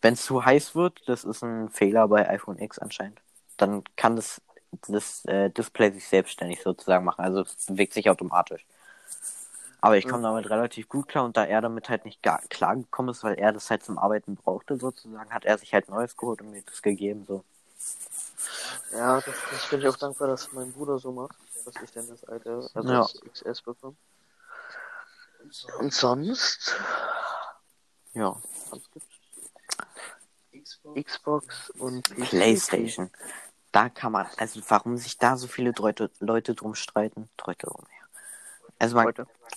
wenn 0.02 0.14
es 0.14 0.24
zu 0.24 0.44
heiß 0.44 0.76
wird, 0.76 1.02
das 1.08 1.24
ist 1.24 1.42
ein 1.42 1.68
Fehler 1.70 2.06
bei 2.06 2.28
iPhone 2.28 2.60
X 2.60 2.78
anscheinend, 2.78 3.20
dann 3.56 3.82
kann 3.96 4.14
das, 4.14 4.40
das 4.86 5.24
äh, 5.24 5.50
Display 5.50 5.90
sich 5.90 6.06
selbstständig 6.06 6.62
sozusagen 6.62 7.04
machen. 7.04 7.24
Also 7.24 7.40
es 7.40 7.66
bewegt 7.66 7.92
sich 7.92 8.08
automatisch. 8.08 8.64
Aber 9.82 9.98
ich 9.98 10.06
komme 10.06 10.22
damit 10.22 10.48
relativ 10.48 10.88
gut 10.88 11.08
klar 11.08 11.24
und 11.24 11.36
da 11.36 11.44
er 11.44 11.60
damit 11.60 11.88
halt 11.88 12.04
nicht 12.04 12.22
gar 12.22 12.40
klar 12.42 12.76
gekommen 12.76 13.08
ist, 13.08 13.24
weil 13.24 13.34
er 13.34 13.52
das 13.52 13.68
halt 13.68 13.82
zum 13.82 13.98
Arbeiten 13.98 14.36
brauchte 14.36 14.76
sozusagen, 14.76 15.34
hat 15.34 15.44
er 15.44 15.58
sich 15.58 15.74
halt 15.74 15.88
Neues 15.88 16.16
geholt 16.16 16.40
und 16.40 16.52
mir 16.52 16.62
das 16.62 16.82
gegeben 16.82 17.24
so. 17.26 17.44
Ja, 18.92 19.20
das, 19.20 19.34
das 19.50 19.68
bin 19.68 19.80
ich 19.80 19.88
auch 19.88 19.96
dankbar, 19.96 20.28
dass 20.28 20.52
mein 20.52 20.72
Bruder 20.72 21.00
so 21.00 21.10
macht, 21.10 21.36
dass 21.64 21.74
ich 21.82 21.90
dann 21.90 22.06
das 22.06 22.22
alte, 22.24 22.70
also 22.72 22.92
ja. 22.92 23.00
das 23.00 23.20
XS 23.32 23.62
bekomme. 23.62 23.96
Und 25.80 25.92
sonst? 25.92 26.76
Ja. 28.14 28.40
Xbox 30.94 31.70
und. 31.70 32.04
PlayStation. 32.14 33.10
Da 33.72 33.88
kann 33.88 34.12
man, 34.12 34.28
also 34.36 34.60
warum 34.68 34.96
sich 34.96 35.18
da 35.18 35.36
so 35.36 35.48
viele 35.48 35.72
Leute, 35.76 36.08
Leute 36.20 36.54
drum 36.54 36.76
streiten? 36.76 37.28
Leute 37.44 37.66
drum, 37.66 37.84
ja. 37.88 38.06
Also 38.78 38.94
man, 38.96 39.12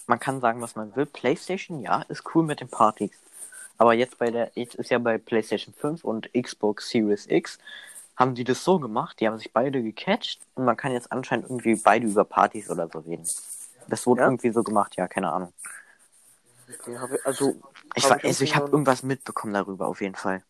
man 0.08 0.20
kann 0.20 0.42
sagen, 0.42 0.62
was 0.62 0.76
man 0.76 0.96
will. 0.96 1.06
PlayStation, 1.06 1.80
ja, 1.80 2.04
ist 2.04 2.24
cool 2.34 2.44
mit 2.44 2.60
den 2.60 2.70
Partys. 2.70 3.12
Aber 3.78 3.94
jetzt 3.94 4.18
bei 4.18 4.32
der, 4.32 4.52
jetzt 4.56 4.76
ist 4.76 4.90
ja 4.90 5.00
bei 5.00 5.18
PlayStation 5.18 5.74
5 5.74 6.04
und 6.04 6.30
Xbox 6.34 6.90
Series 6.90 7.28
X, 7.28 7.58
haben 8.16 8.36
die 8.36 8.46
das 8.46 8.64
so 8.64 8.80
gemacht, 8.80 9.20
die 9.20 9.28
haben 9.28 9.38
sich 9.38 9.52
beide 9.52 9.84
gecatcht 9.84 10.40
und 10.56 10.64
man 10.64 10.78
kann 10.78 10.94
jetzt 10.94 11.12
anscheinend 11.12 11.46
irgendwie 11.46 11.76
beide 11.76 12.08
über 12.08 12.24
Partys 12.24 12.70
oder 12.70 12.88
so 12.88 13.00
reden. 13.00 13.28
Das 13.88 14.08
wurde 14.08 14.22
ja? 14.22 14.28
irgendwie 14.28 14.52
so 14.52 14.64
gemacht, 14.64 14.96
ja, 14.96 15.08
keine 15.08 15.34
Ahnung. 15.34 15.54
Ich, 16.68 17.26
also, 17.26 17.56
ich, 17.94 18.10
war, 18.10 18.24
also 18.24 18.44
ich 18.44 18.56
habe 18.56 18.72
irgendwas 18.72 19.04
mitbekommen 19.04 19.54
darüber, 19.54 19.88
auf 19.88 20.02
jeden 20.02 20.16
Fall. 20.16 20.44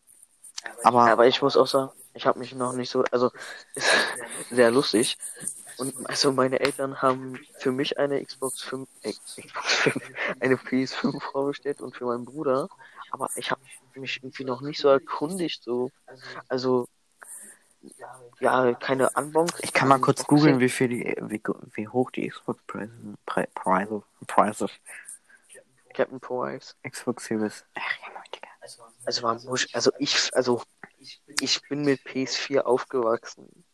Aber, 0.82 1.10
aber 1.10 1.26
ich 1.26 1.42
muss 1.42 1.56
auch 1.56 1.66
sagen, 1.66 1.90
ich 2.14 2.26
habe 2.26 2.38
mich 2.38 2.54
noch 2.54 2.72
nicht 2.72 2.90
so, 2.90 3.04
also 3.10 3.30
ist 3.74 3.90
sehr 4.50 4.70
lustig. 4.70 5.18
Und 5.78 6.08
also 6.08 6.32
meine 6.32 6.60
Eltern 6.60 7.02
haben 7.02 7.38
für 7.58 7.72
mich 7.72 7.98
eine 7.98 8.24
Xbox 8.24 8.62
5, 8.62 8.88
äh, 9.02 9.12
Xbox 9.12 9.74
5 9.74 9.96
eine 10.40 10.56
PS5 10.56 11.20
vorgestellt 11.20 11.80
und 11.80 11.96
für 11.96 12.06
meinen 12.06 12.24
Bruder. 12.24 12.68
Aber 13.10 13.28
ich 13.36 13.50
habe 13.50 13.60
mich 13.94 14.18
irgendwie 14.22 14.44
noch 14.44 14.60
nicht 14.60 14.80
so 14.80 14.88
erkundigt, 14.88 15.62
so, 15.62 15.90
also 16.48 16.88
ja, 18.40 18.74
keine 18.74 19.10
Unbox. 19.10 19.60
Ich 19.62 19.72
kann 19.72 19.88
mal 19.88 20.00
kurz 20.00 20.24
googeln, 20.24 20.60
wie 20.60 20.68
viel 20.68 20.88
die, 20.88 21.16
wie, 21.22 21.42
wie 21.74 21.88
hoch 21.88 22.10
die 22.10 22.28
Xbox 22.28 22.60
Preise, 22.66 22.92
Pre 23.24 23.48
Preise, 23.54 24.02
Preise. 24.26 24.66
Captain 25.94 26.20
Price. 26.20 26.76
Xbox 26.86 27.24
Series. 27.24 27.64
Ach 27.74 27.82
ja, 28.02 28.22
Digga. 28.34 28.48
Also 29.04 29.22
war 29.22 29.40
also 29.72 29.92
ich, 29.98 30.34
also 30.34 30.62
ich 31.40 31.62
bin 31.68 31.84
mit 31.84 32.00
PS4 32.00 32.60
aufgewachsen. 32.60 33.64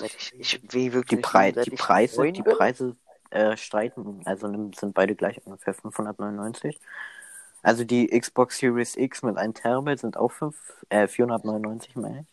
Ich, 0.00 0.32
ich 0.38 0.72
will 0.72 0.92
wirklich 0.92 1.20
die, 1.20 1.22
Pre 1.22 1.52
die 1.52 1.70
Preise, 1.70 2.32
die 2.32 2.42
Preise 2.42 2.96
äh, 3.30 3.56
streiten, 3.56 4.22
also 4.24 4.48
sind 4.74 4.94
beide 4.94 5.14
gleich 5.14 5.44
ungefähr 5.44 5.74
599. 5.74 6.78
Also 7.62 7.84
die 7.84 8.08
Xbox 8.08 8.58
Series 8.58 8.96
X 8.96 9.22
mit 9.22 9.36
1 9.36 9.60
Terabyte 9.60 10.00
sind 10.00 10.16
auch 10.16 10.32
5, 10.32 10.56
äh, 10.88 11.06
499 11.06 11.96
meine 11.96 12.20
ich. 12.20 12.26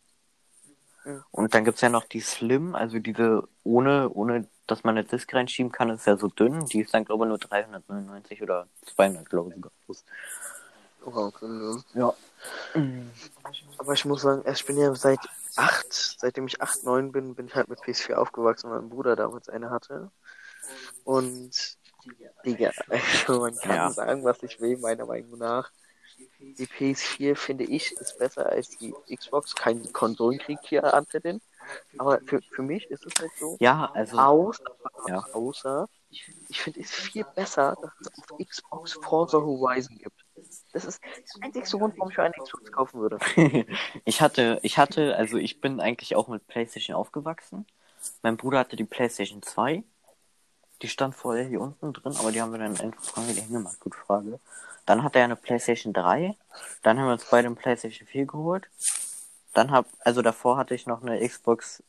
Und 1.32 1.54
dann 1.54 1.64
gibt 1.66 1.76
es 1.76 1.82
ja 1.82 1.90
noch 1.90 2.06
die 2.06 2.20
Slim, 2.20 2.76
also 2.76 3.00
diese 3.00 3.48
ohne, 3.64 4.10
ohne 4.10 4.48
dass 4.68 4.84
man 4.84 4.98
eine 4.98 5.08
Disk 5.08 5.34
reinschieben 5.34 5.72
kann, 5.72 5.90
ist 5.90 6.06
ja 6.06 6.18
so 6.18 6.28
dünn. 6.28 6.66
Die 6.66 6.82
ist 6.82 6.94
dann, 6.94 7.06
glaube 7.06 7.26
ich, 7.26 7.30
nur 7.30 7.38
399 7.38 8.44
oder 8.44 8.68
200, 8.96 9.28
glaube 9.30 9.50
ich, 9.50 9.56
sogar 9.56 9.72
plus. 9.86 10.06
Oh, 11.06 11.12
okay, 11.16 11.82
ja. 11.94 12.14
Aber 13.78 13.94
ich 13.94 14.06
muss 14.06 14.22
sagen, 14.22 14.44
ich 14.52 14.66
bin 14.66 14.78
ja 14.78 14.94
seit 14.94 15.20
8, 15.56 16.16
seitdem 16.20 16.48
ich 16.48 16.62
8, 16.62 16.84
9 16.84 17.12
bin, 17.12 17.36
bin 17.36 17.48
ich 17.48 17.56
halt 17.56 17.70
mit 17.70 17.80
PS4 17.80 18.16
aufgewachsen, 18.16 18.70
weil 18.70 18.80
mein 18.80 18.90
Bruder 18.90 19.16
damals 19.16 19.50
eine 19.50 19.70
hatte. 19.70 20.12
Und, 21.04 21.78
Digga, 22.46 22.72
also 22.90 23.42
man 23.42 23.56
kann 23.58 23.76
ja. 23.76 23.92
sagen, 23.92 24.24
was 24.24 24.44
ich 24.44 24.60
will, 24.60 24.78
meiner 24.78 25.06
Meinung 25.06 25.38
nach. 25.38 25.72
Die 26.40 26.68
PS4 26.68 27.36
finde 27.36 27.64
ich 27.64 27.94
ist 27.94 28.18
besser 28.18 28.46
als 28.48 28.78
die 28.78 28.94
Xbox. 29.14 29.56
Kein 29.56 29.92
Konsolenkrieg 29.94 30.60
hier 30.64 30.94
antreten. 30.94 31.42
Aber 31.98 32.20
für, 32.26 32.42
für 32.42 32.62
mich 32.62 32.90
ist 32.92 33.06
es 33.06 33.14
halt 33.20 33.32
so. 33.40 33.58
Ja, 33.60 33.90
also. 33.94 34.18
Außer, 34.18 34.64
ja. 35.08 35.26
außer 35.34 35.88
ich 36.10 36.62
finde 36.62 36.80
es 36.82 36.92
viel 36.92 37.24
besser, 37.36 37.78
dass 37.82 37.92
es 38.02 38.32
auf 38.32 38.38
Xbox 38.38 38.94
Forza 38.94 39.38
Horizon 39.38 39.98
gibt. 39.98 40.18
Das 40.71 40.86
ist 40.86 41.01
der 41.36 41.45
einzige 41.45 41.77
Grund, 41.77 41.95
warum 41.97 42.12
ich 42.12 42.17
mir 42.17 42.23
eine 42.23 42.34
Xbox 42.34 42.71
kaufen 42.71 43.01
würde. 43.01 43.17
ich 44.05 44.21
hatte, 44.21 44.60
ich 44.62 44.77
hatte, 44.77 45.15
also 45.15 45.38
ich 45.38 45.62
bin 45.62 45.79
eigentlich 45.79 46.15
auch 46.15 46.27
mit 46.27 46.47
PlayStation 46.47 46.95
aufgewachsen. 46.95 47.65
Mein 48.21 48.38
Bruder 48.38 48.60
hatte 48.60 48.75
die 48.75 48.86
PlayStation 48.86 49.41
2. 49.41 49.84
Die 50.82 50.88
stand 50.88 51.15
vorher 51.15 51.45
hier 51.45 51.60
unten 51.60 51.91
drin, 51.91 52.15
aber 52.17 52.32
die 52.32 52.41
haben 52.41 52.51
wir 52.51 52.60
dann 52.60 52.79
einfach 52.79 53.27
wieder 53.27 53.41
hingemacht. 53.41 53.79
Gute 53.79 53.97
Frage. 53.97 54.39
Dann 54.86 55.03
hatte 55.03 55.19
er 55.19 55.25
eine 55.25 55.36
PlayStation 55.36 55.91
3. 55.93 56.36
Dann 56.84 56.99
haben 56.99 57.08
wir 57.08 57.13
uns 57.13 57.25
beide 57.25 57.47
eine 57.47 57.55
PlayStation 57.55 58.08
4 58.08 58.25
geholt. 58.25 58.69
Dann 59.53 59.71
hab, 59.71 59.88
also 59.99 60.21
davor 60.21 60.58
hatte 60.58 60.75
ich 60.75 60.86
noch 60.86 61.01
eine 61.01 61.27
Xbox 61.27 61.84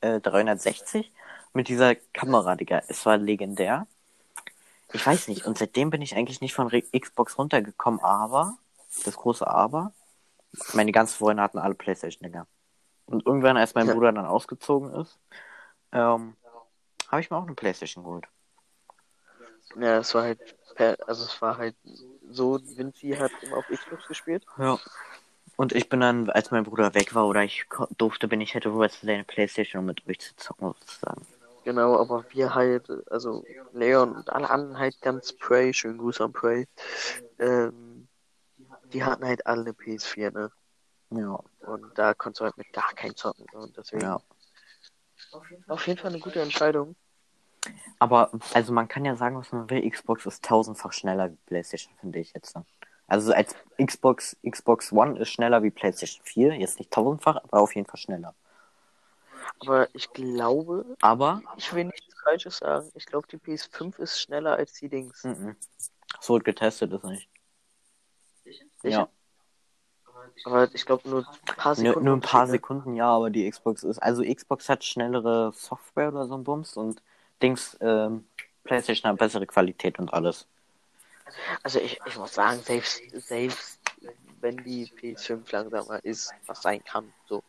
äh, 0.00 0.20
360 0.20 1.12
mit 1.52 1.68
dieser 1.68 1.94
Kamera, 1.94 2.56
Digga. 2.56 2.82
Es 2.88 3.04
war 3.04 3.18
legendär. 3.18 3.86
Ich 4.92 5.06
weiß 5.06 5.28
nicht. 5.28 5.46
Und 5.46 5.58
seitdem 5.58 5.90
bin 5.90 6.02
ich 6.02 6.16
eigentlich 6.16 6.40
nicht 6.40 6.54
von 6.54 6.66
Re 6.66 6.82
Xbox 6.82 7.38
runtergekommen, 7.38 8.00
aber, 8.00 8.58
das 9.04 9.16
große 9.16 9.46
Aber, 9.46 9.92
meine 10.72 10.92
ganzen 10.92 11.16
Freunde 11.16 11.42
hatten 11.42 11.58
alle 11.58 11.74
Playstation, 11.74 12.26
Digga. 12.26 12.46
Und 13.06 13.26
irgendwann, 13.26 13.56
als 13.56 13.74
mein 13.74 13.86
ja. 13.86 13.94
Bruder 13.94 14.12
dann 14.12 14.26
ausgezogen 14.26 14.92
ist, 14.94 15.18
ähm, 15.92 16.36
habe 17.08 17.20
ich 17.20 17.30
mir 17.30 17.36
auch 17.36 17.46
eine 17.46 17.54
Playstation 17.54 18.04
geholt. 18.04 18.26
Ja, 19.76 19.98
es 19.98 20.14
war 20.14 20.22
halt, 20.22 20.40
also 21.06 21.24
es 21.24 21.40
war 21.40 21.58
halt 21.58 21.76
so, 22.28 22.60
Vinci 22.60 23.10
hat 23.10 23.30
immer 23.42 23.58
auf 23.58 23.66
Xbox 23.68 24.06
gespielt. 24.08 24.44
Ja. 24.58 24.78
Und 25.56 25.74
ich 25.74 25.88
bin 25.88 26.00
dann, 26.00 26.30
als 26.30 26.50
mein 26.50 26.64
Bruder 26.64 26.94
weg 26.94 27.14
war 27.14 27.26
oder 27.26 27.44
ich 27.44 27.66
durfte, 27.98 28.28
bin 28.28 28.40
ich 28.40 28.54
hätte 28.54 28.72
rüber 28.72 28.88
zu 28.88 29.04
seiner 29.04 29.24
Playstation, 29.24 29.80
um 29.80 29.86
mit 29.86 30.06
euch 30.08 30.20
zu 30.20 30.34
zocken, 30.36 30.68
sozusagen. 30.68 31.26
Genau, 31.64 31.98
aber 31.98 32.24
wir 32.30 32.54
halt, 32.54 32.88
also 33.10 33.44
Leon 33.72 34.16
und 34.16 34.30
alle 34.30 34.48
anderen 34.48 34.78
halt 34.78 35.00
ganz 35.02 35.32
Prey, 35.32 35.74
schönen 35.74 35.98
Gruß 35.98 36.20
an 36.22 36.32
Prey, 36.32 36.66
ähm, 37.38 38.08
die 38.92 39.04
hatten 39.04 39.24
halt 39.24 39.46
alle 39.46 39.60
eine 39.60 39.72
PS4, 39.72 40.32
ne? 40.32 40.50
Ja. 41.10 41.38
Und 41.66 41.98
da 41.98 42.14
konntest 42.14 42.40
du 42.40 42.44
halt 42.44 42.56
mit 42.56 42.72
gar 42.72 42.92
keinen 42.94 43.16
zocken. 43.16 43.46
Ne? 43.52 43.60
Und 43.60 43.76
deswegen. 43.76 44.02
Ja. 44.02 44.20
Auf 45.68 45.86
jeden 45.86 45.98
Fall 45.98 46.10
eine 46.10 46.20
gute 46.20 46.40
Entscheidung. 46.40 46.96
Aber, 47.98 48.30
also 48.54 48.72
man 48.72 48.88
kann 48.88 49.04
ja 49.04 49.16
sagen, 49.16 49.36
was 49.36 49.52
man 49.52 49.68
will, 49.68 49.88
Xbox 49.88 50.24
ist 50.24 50.44
tausendfach 50.44 50.92
schneller 50.92 51.30
wie 51.30 51.38
PlayStation, 51.46 51.94
finde 52.00 52.18
ich 52.20 52.32
jetzt. 52.32 52.56
Also 53.06 53.32
als 53.32 53.54
Xbox, 53.76 54.36
Xbox 54.48 54.92
One 54.92 55.18
ist 55.18 55.28
schneller 55.28 55.62
wie 55.62 55.70
PlayStation 55.70 56.24
4, 56.24 56.54
jetzt 56.54 56.78
nicht 56.78 56.90
tausendfach, 56.90 57.36
aber 57.36 57.60
auf 57.60 57.74
jeden 57.74 57.86
Fall 57.86 57.98
schneller. 57.98 58.34
Aber 59.60 59.88
ich 59.94 60.10
glaube, 60.12 60.96
aber 61.00 61.42
ich 61.56 61.72
will 61.72 61.84
nichts 61.84 62.14
Falsches 62.22 62.58
sagen. 62.58 62.90
Ich 62.94 63.06
glaube, 63.06 63.28
die 63.28 63.36
PS5 63.36 63.98
ist 63.98 64.20
schneller 64.20 64.56
als 64.56 64.72
die 64.74 64.88
Dings. 64.88 65.24
Mhm. 65.24 65.56
So 66.20 66.34
wird 66.34 66.44
getestet, 66.44 66.92
ist 66.92 67.04
nicht. 67.04 67.28
Sicher? 68.82 68.98
Ja. 68.98 69.08
Aber 70.44 70.74
ich 70.74 70.84
glaube 70.86 71.08
nur 71.08 71.26
ein 71.26 71.56
paar 71.56 71.74
Sekunden. 71.74 72.04
Nur, 72.04 72.04
nur 72.04 72.16
ein 72.16 72.20
paar 72.20 72.46
Sekunden, 72.46 72.94
ja, 72.94 73.08
aber 73.08 73.30
die 73.30 73.48
Xbox 73.50 73.82
ist. 73.82 73.98
Also 73.98 74.22
Xbox 74.22 74.68
hat 74.68 74.84
schnellere 74.84 75.52
Software 75.52 76.08
oder 76.08 76.26
so 76.26 76.36
ein 76.36 76.44
Bums 76.44 76.76
und 76.76 77.02
Dings, 77.42 77.76
ähm, 77.80 78.26
PlayStation 78.64 79.10
hat 79.10 79.18
bessere 79.18 79.46
Qualität 79.46 79.98
und 79.98 80.12
alles. 80.12 80.46
Also 81.62 81.78
ich, 81.78 82.00
ich 82.06 82.16
muss 82.16 82.34
sagen, 82.34 82.60
selbst, 82.60 83.02
selbst 83.12 83.80
wenn 84.40 84.56
die 84.58 84.86
PS5 84.86 85.52
langsamer 85.52 86.04
ist, 86.04 86.32
was 86.46 86.62
sein 86.62 86.82
kann, 86.84 87.12
so. 87.26 87.42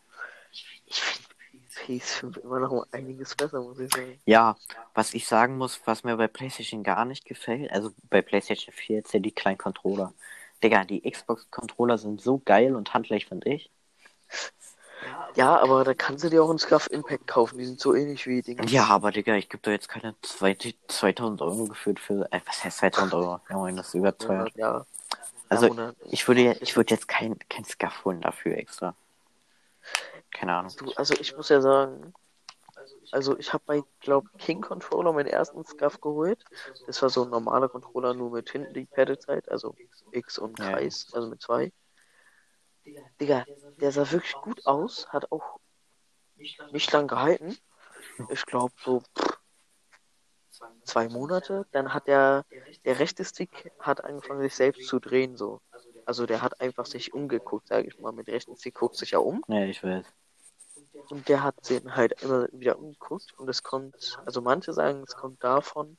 Ich 0.86 1.02
finde 1.02 1.30
PS5 1.75 2.38
immer 2.43 2.60
noch 2.60 2.71
um 2.71 2.84
einiges 2.91 3.36
besser, 3.36 3.62
muss 3.62 3.79
ich 3.79 3.93
sagen. 3.93 4.19
Ja, 4.25 4.55
was 4.93 5.13
ich 5.13 5.27
sagen 5.27 5.57
muss, 5.57 5.81
was 5.86 6.03
mir 6.03 6.17
bei 6.17 6.27
PlayStation 6.27 6.84
gar 6.84 7.05
nicht 7.05 7.25
gefällt, 7.25 7.71
also 7.71 7.91
bei 8.10 8.21
PlayStation 8.21 8.73
4 8.73 8.97
jetzt 8.97 9.13
ja 9.13 9.19
die 9.19 9.31
kleinen 9.31 9.57
Controller. 9.57 10.13
Digga, 10.63 10.84
die 10.84 11.10
Xbox-Controller 11.10 11.97
sind 11.97 12.21
so 12.21 12.39
geil 12.45 12.75
und 12.75 12.93
handlich, 12.93 13.25
finde 13.25 13.49
ich. 13.49 13.71
Ja, 15.36 15.57
aber 15.60 15.84
da 15.84 15.93
kannst 15.93 16.23
du 16.23 16.29
dir 16.29 16.43
auch 16.43 16.49
einen 16.49 16.60
Scuff 16.60 16.88
Impact 16.91 17.25
kaufen. 17.25 17.57
Die 17.57 17.65
sind 17.65 17.79
so 17.79 17.95
ähnlich 17.95 18.27
wie 18.27 18.41
Dinge. 18.41 18.65
Ja, 18.67 18.86
aber 18.86 19.12
Digga, 19.12 19.34
ich 19.36 19.49
gebe 19.49 19.63
da 19.63 19.71
jetzt 19.71 19.88
keine 19.89 20.15
zwei- 20.21 20.55
2000 20.88 21.41
Euro 21.41 21.65
geführt 21.65 21.99
für. 21.99 22.27
Äh, 22.31 22.41
was 22.45 22.63
heißt 22.63 22.77
2000 22.79 23.13
Euro? 23.15 23.39
Ja, 23.49 23.55
moin, 23.55 23.75
das 23.75 23.88
ist 23.88 23.93
überteuert. 23.95 24.51
Ja. 24.55 24.86
Also, 25.49 25.65
Ja, 25.67 25.71
100. 25.71 25.95
ich 26.12 26.27
würde, 26.27 26.41
ja- 26.41 26.55
ich 26.60 26.75
würde 26.75 26.93
jetzt 26.93 27.07
kein, 27.07 27.38
kein 27.49 27.65
Scuff 27.65 28.05
holen 28.05 28.21
dafür 28.21 28.57
extra. 28.57 28.95
Keine 30.31 30.55
Ahnung. 30.55 30.73
Du, 30.77 30.91
also 30.95 31.13
ich 31.19 31.35
muss 31.35 31.49
ja 31.49 31.61
sagen, 31.61 32.13
also 33.11 33.37
ich 33.37 33.53
habe 33.53 33.63
bei, 33.65 33.83
glaub, 33.99 34.25
King 34.37 34.61
Controller 34.61 35.11
meinen 35.13 35.27
ersten 35.27 35.65
Scuff 35.65 35.99
geholt. 36.01 36.43
Das 36.85 37.01
war 37.01 37.09
so 37.09 37.23
ein 37.23 37.29
normaler 37.29 37.69
Controller, 37.69 38.13
nur 38.13 38.31
mit 38.31 38.49
hinten 38.49 38.73
die 38.73 38.85
Pedalzeit, 38.85 39.49
also 39.49 39.75
X 40.11 40.37
und 40.37 40.57
Ja. 40.59 40.71
Kreis, 40.71 41.07
also 41.13 41.29
mit 41.29 41.41
zwei. 41.41 41.71
Digga, 43.19 43.45
der 43.79 43.91
sah 43.91 44.09
wirklich 44.11 44.39
gut 44.41 44.65
aus, 44.65 45.07
hat 45.09 45.31
auch 45.31 45.59
nicht 46.71 46.91
lang 46.91 47.07
gehalten. 47.07 47.57
Ich 48.29 48.45
glaube 48.45 48.73
so 48.83 49.03
zwei 50.83 51.09
Monate. 51.09 51.65
Dann 51.71 51.93
hat 51.93 52.07
der, 52.07 52.45
der 52.85 52.99
rechte 52.99 53.25
Stick 53.25 53.71
hat 53.79 54.03
angefangen 54.03 54.41
sich 54.41 54.55
selbst 54.55 54.87
zu 54.87 54.99
drehen 54.99 55.35
so. 55.35 55.61
Also 56.05 56.25
der 56.25 56.41
hat 56.41 56.59
einfach 56.61 56.85
sich 56.85 57.13
umgeguckt, 57.13 57.67
sage 57.67 57.87
ich 57.87 57.99
mal. 57.99 58.11
Mit 58.11 58.27
rechten 58.27 58.55
Stick 58.55 58.75
guckt 58.75 58.95
sich 58.95 59.11
ja 59.11 59.19
um. 59.19 59.43
Ja, 59.47 59.63
ich 59.65 59.83
weiß. 59.83 60.05
Und 61.09 61.27
der 61.27 61.43
hat 61.43 61.63
sich 61.65 61.83
halt 61.85 62.21
immer 62.21 62.47
wieder 62.51 62.77
umgeguckt 62.77 63.33
und 63.37 63.49
es 63.49 63.63
kommt, 63.63 64.19
also 64.25 64.41
manche 64.41 64.73
sagen, 64.73 65.03
es 65.07 65.15
kommt 65.15 65.43
davon, 65.43 65.97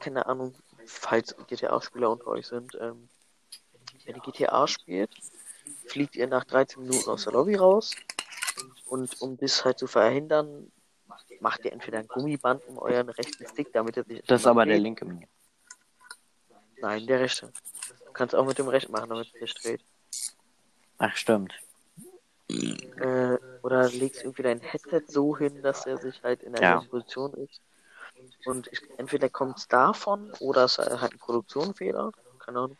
keine 0.00 0.26
Ahnung, 0.26 0.54
falls 0.86 1.34
GTA-Spieler 1.46 2.10
unter 2.10 2.26
euch 2.28 2.46
sind, 2.46 2.76
ähm, 2.80 3.08
wenn 4.04 4.16
ihr 4.16 4.22
GTA 4.22 4.66
spielt, 4.66 5.10
fliegt 5.86 6.14
ihr 6.16 6.26
nach 6.26 6.44
13 6.44 6.82
Minuten 6.82 7.08
aus 7.08 7.24
der 7.24 7.32
Lobby 7.32 7.54
raus 7.54 7.92
und 8.86 9.20
um 9.20 9.36
das 9.36 9.64
halt 9.64 9.78
zu 9.78 9.86
verhindern, 9.86 10.70
macht 11.40 11.64
ihr 11.64 11.72
entweder 11.72 11.98
ein 11.98 12.08
Gummiband 12.08 12.66
um 12.66 12.78
euren 12.78 13.08
rechten 13.08 13.46
Stick, 13.46 13.72
damit 13.72 13.96
er 13.96 14.04
sich 14.04 14.22
Das 14.26 14.42
ist 14.42 14.46
aber 14.46 14.64
der 14.66 14.74
dreht. 14.74 14.82
linke. 14.82 15.06
Nein, 16.80 17.06
der 17.06 17.20
rechte. 17.20 17.52
Du 18.14 18.18
kannst 18.18 18.36
auch 18.36 18.46
mit 18.46 18.58
dem 18.58 18.68
rechten 18.68 18.92
machen, 18.92 19.10
damit 19.10 19.28
er 19.34 19.40
sich 19.40 19.54
dreht. 19.54 19.80
Ach, 20.98 21.16
stimmt. 21.16 21.52
Äh, 22.48 23.38
oder 23.62 23.88
legst 23.88 24.22
irgendwie 24.22 24.44
dein 24.44 24.60
Headset 24.60 25.02
so 25.08 25.36
hin, 25.36 25.60
dass 25.62 25.84
er 25.84 25.98
sich 25.98 26.22
halt 26.22 26.44
in 26.44 26.54
einer 26.54 26.62
Ja. 26.62 26.80
Position 26.88 27.34
ist. 27.34 27.60
Und 28.44 28.68
ich, 28.68 28.80
entweder 28.98 29.28
kommt 29.28 29.58
es 29.58 29.66
davon 29.66 30.30
oder 30.38 30.62
es 30.62 30.78
ist 30.78 31.00
halt 31.00 31.12
ein 31.12 31.18
Produktionsfehler. 31.18 32.12
Keine 32.38 32.58
Ahnung. 32.60 32.76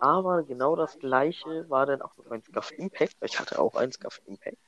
Aber 0.00 0.42
genau 0.42 0.76
das 0.76 0.98
gleiche 0.98 1.66
war 1.70 1.86
dann 1.86 2.02
auch 2.02 2.14
mit 2.18 2.28
meinem 2.28 2.42
Scuff 2.42 2.70
Impact, 2.76 3.16
weil 3.20 3.30
ich 3.30 3.40
hatte 3.40 3.58
auch 3.60 3.76
einen 3.76 3.92
Scuff 3.92 4.20
Impact. 4.26 4.58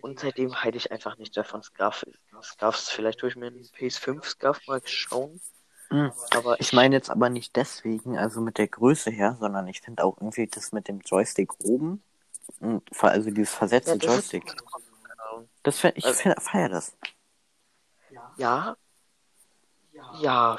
Und 0.00 0.20
seitdem 0.20 0.64
halte 0.64 0.78
ich 0.78 0.90
einfach 0.90 1.18
nicht 1.18 1.36
davon 1.36 1.62
Scuff. 1.62 2.06
Scuffs, 2.42 2.88
vielleicht 2.88 3.20
durch 3.20 3.36
meinen 3.36 3.62
PS5 3.76 4.24
Scuff 4.24 4.66
mal 4.66 4.80
schauen. 4.86 5.38
Hm. 5.92 6.12
Aber 6.34 6.60
Ich 6.60 6.72
meine 6.72 6.94
jetzt 6.94 7.10
aber 7.10 7.28
nicht 7.28 7.54
deswegen, 7.56 8.18
also 8.18 8.40
mit 8.40 8.58
der 8.58 8.68
Größe 8.68 9.10
her, 9.10 9.36
sondern 9.38 9.68
ich 9.68 9.80
finde 9.80 10.04
auch 10.04 10.16
irgendwie 10.18 10.46
das 10.46 10.72
mit 10.72 10.88
dem 10.88 11.00
Joystick 11.00 11.52
oben, 11.64 12.02
und 12.60 12.82
ver- 12.94 13.10
also 13.10 13.30
dieses 13.30 13.54
versetzte 13.54 13.92
Ja, 13.92 13.96
das 13.98 14.06
Joystick, 14.06 14.54
Ahnung. 15.30 15.48
das 15.62 15.78
fänd, 15.78 15.96
ich 15.98 16.04
Also- 16.06 16.30
feiere 16.40 16.68
das. 16.70 16.96
Ja. 18.36 18.76
Ja. 20.20 20.58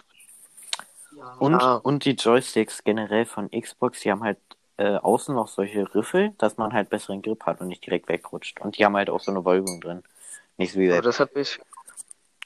Und, 1.39 1.59
Ja. 1.61 1.75
und 1.75 2.05
die 2.05 2.11
Joysticks 2.11 2.83
generell 2.83 3.25
von 3.25 3.49
Xbox, 3.51 4.01
die 4.01 4.11
haben 4.11 4.23
halt 4.23 4.39
äh, 4.77 4.95
außen 4.97 5.35
noch 5.35 5.47
solche 5.49 5.93
Riffel, 5.93 6.31
dass 6.39 6.57
man 6.57 6.73
halt 6.73 6.89
besseren 6.89 7.21
Grip 7.21 7.45
hat 7.45 7.61
und 7.61 7.67
nicht 7.67 7.85
direkt 7.85 8.09
wegrutscht. 8.09 8.59
Und 8.59 8.77
die 8.77 8.83
haben 8.85 8.95
halt 8.95 9.07
auch 9.11 9.19
so 9.19 9.29
eine 9.29 9.45
Wölbung 9.45 9.79
drin. 9.81 10.03
Nicht 10.57 10.73
so 10.73 10.79
wie 10.79 10.89
bei... 10.89 10.99
das 10.99 11.19
hat 11.19 11.35
mich. 11.35 11.59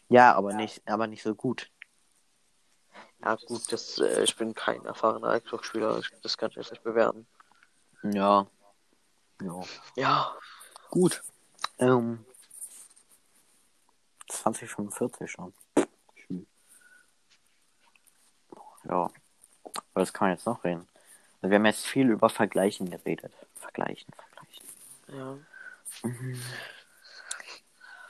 Ja, 0.10 0.36
aber 0.36 0.54
nicht, 0.54 0.82
aber 0.89 1.08
nicht 1.08 1.23
so 1.23 1.34
gut. 1.36 1.69
Ja, 3.20 3.36
gut, 3.36 3.72
das, 3.72 3.98
äh, 4.00 4.24
ich 4.24 4.36
bin 4.36 4.54
kein 4.54 4.86
erfahrener 4.86 5.40
Xbox-Spieler. 5.40 6.02
Das 6.22 6.38
kann 6.38 6.50
ich 6.52 6.56
jetzt 6.56 6.72
nicht 6.72 6.84
bewerten. 6.84 7.28
Ja. 8.04 8.48
Ja. 9.42 9.64
Ja. 9.96 10.36
Gut. 10.90 11.24
Ähm, 11.80 12.26
2045 14.30 15.32
schon. 15.32 15.54
Schön. 16.16 16.48
Ja. 18.84 19.10
Was 19.94 20.14
kann 20.14 20.28
man 20.30 20.38
jetzt 20.38 20.46
noch 20.46 20.64
reden? 20.64 20.88
Also 21.42 21.50
wir 21.50 21.56
haben 21.56 21.66
jetzt 21.66 21.86
viel 21.86 22.10
über 22.10 22.30
Vergleichen 22.30 22.90
geredet. 22.90 23.34
Vergleichen, 23.56 24.12
vergleichen. 24.14 24.68
Ja. 25.08 25.38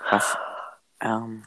Was, 0.09 0.37
ähm, 0.99 1.45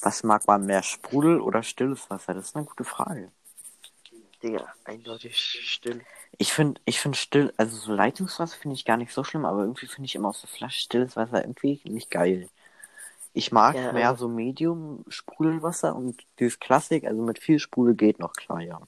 was 0.00 0.22
mag 0.22 0.46
man 0.46 0.66
mehr, 0.66 0.82
Sprudel 0.82 1.40
oder 1.40 1.62
stilles 1.62 2.10
Wasser? 2.10 2.34
Das 2.34 2.46
ist 2.46 2.56
eine 2.56 2.64
gute 2.66 2.84
Frage. 2.84 3.32
Digga, 4.42 4.74
eindeutig 4.84 5.36
still. 5.36 6.06
Ich 6.38 6.52
finde, 6.52 6.80
ich 6.86 7.00
finde 7.00 7.18
still, 7.18 7.52
also 7.58 7.76
so 7.76 7.92
Leitungswasser 7.92 8.56
finde 8.56 8.74
ich 8.74 8.84
gar 8.86 8.96
nicht 8.96 9.12
so 9.12 9.24
schlimm, 9.24 9.44
aber 9.44 9.60
irgendwie 9.62 9.86
finde 9.86 10.06
ich 10.06 10.14
immer 10.14 10.28
aus 10.30 10.40
der 10.40 10.48
Flasche 10.50 10.80
stilles 10.80 11.16
Wasser 11.16 11.42
irgendwie 11.44 11.80
nicht 11.84 12.10
geil. 12.10 12.48
Ich 13.34 13.52
mag 13.52 13.76
Ja, 13.76 13.92
mehr 13.92 14.16
so 14.16 14.28
Medium 14.28 15.04
Sprudelwasser 15.08 15.96
und 15.96 16.24
dieses 16.40 16.60
Klassik, 16.60 17.04
also 17.06 17.22
mit 17.22 17.38
viel 17.40 17.58
Sprudel 17.60 17.94
geht 17.96 18.18
noch 18.20 18.34
klar, 18.34 18.60
ja. 18.62 18.80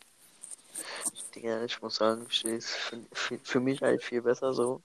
Digga, 1.34 1.64
ich 1.64 1.80
muss 1.82 1.96
sagen, 1.96 2.26
still 2.30 2.54
ist 2.56 2.70
für, 2.70 2.98
für, 3.12 3.38
für 3.42 3.60
mich 3.60 3.82
halt 3.82 4.02
viel 4.02 4.22
besser 4.22 4.52
so. 4.52 4.82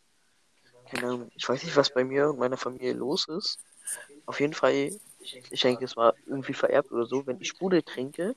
Keine 0.85 1.07
Ahnung, 1.07 1.31
ich 1.35 1.47
weiß 1.47 1.63
nicht, 1.63 1.75
was 1.77 1.93
bei 1.93 2.03
mir 2.03 2.29
und 2.29 2.39
meiner 2.39 2.57
Familie 2.57 2.93
los 2.93 3.27
ist. 3.27 3.59
Auf 4.25 4.39
jeden 4.39 4.53
Fall, 4.53 4.99
ich 5.51 5.61
denke, 5.61 5.85
es 5.85 5.95
war 5.95 6.13
irgendwie 6.25 6.53
vererbt 6.53 6.91
oder 6.91 7.05
so. 7.05 7.25
Wenn 7.25 7.39
ich 7.39 7.47
Sprudel 7.49 7.81
trinke, 7.83 8.35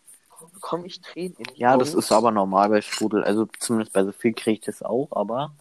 bekomme 0.52 0.86
ich 0.86 1.00
Tränen 1.00 1.36
in 1.36 1.44
die 1.54 1.60
Ja, 1.60 1.70
Augen. 1.72 1.80
das 1.80 1.94
ist 1.94 2.12
aber 2.12 2.30
normal 2.30 2.68
bei 2.68 2.80
Sprudel, 2.80 3.24
also 3.24 3.46
zumindest 3.58 3.92
bei 3.92 4.04
so 4.04 4.12
viel 4.12 4.32
kriege 4.34 4.58
ich 4.58 4.60
das 4.60 4.82
auch, 4.82 5.08
aber 5.12 5.54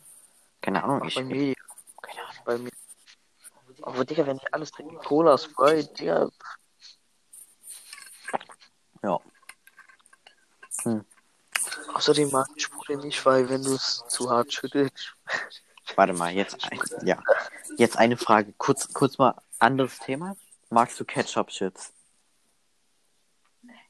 keine 0.61 0.83
Ahnung, 0.83 1.01
auch 1.01 1.07
ich, 1.07 1.15
bei 1.15 1.23
mir. 1.23 1.55
keine 2.01 2.21
Ahnung. 2.27 2.41
Bei 2.45 2.57
mir. 2.57 2.71
Aber 3.81 4.05
Digga, 4.05 4.25
wenn 4.25 4.37
ich 4.37 4.53
alles 4.53 4.71
trinke, 4.71 4.95
Cola, 4.97 5.37
Sprite, 5.37 5.93
Digga, 5.93 6.29
Ja. 9.03 9.19
Hm. 10.83 11.05
außerdem 11.93 12.31
mag 12.31 12.47
ich 12.55 12.63
Sprudel 12.63 12.97
nicht, 12.97 13.25
weil 13.25 13.47
wenn 13.49 13.63
du 13.63 13.73
es 13.75 14.03
zu 14.07 14.29
hart 14.29 14.53
schüttelst, 14.53 15.15
Warte 15.95 16.13
mal, 16.13 16.33
jetzt 16.33 16.57
ein, 16.71 16.79
ja. 17.03 17.21
Jetzt 17.77 17.95
eine 17.97 18.17
Frage, 18.17 18.53
kurz 18.57 18.91
kurz 18.91 19.19
mal 19.19 19.35
anderes 19.59 19.99
Thema. 19.99 20.35
Magst 20.69 20.99
du 20.99 21.05
Ketchup 21.05 21.49
Chips? 21.49 21.93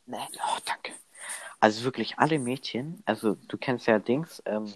Nee. 0.06 0.18
Oh, 0.36 0.60
danke. 0.66 0.94
Also 1.60 1.84
wirklich 1.84 2.20
alle 2.20 2.38
Mädchen, 2.38 3.02
also 3.06 3.36
du 3.48 3.58
kennst 3.58 3.88
ja 3.88 3.98
Dings, 3.98 4.44
ähm, 4.46 4.72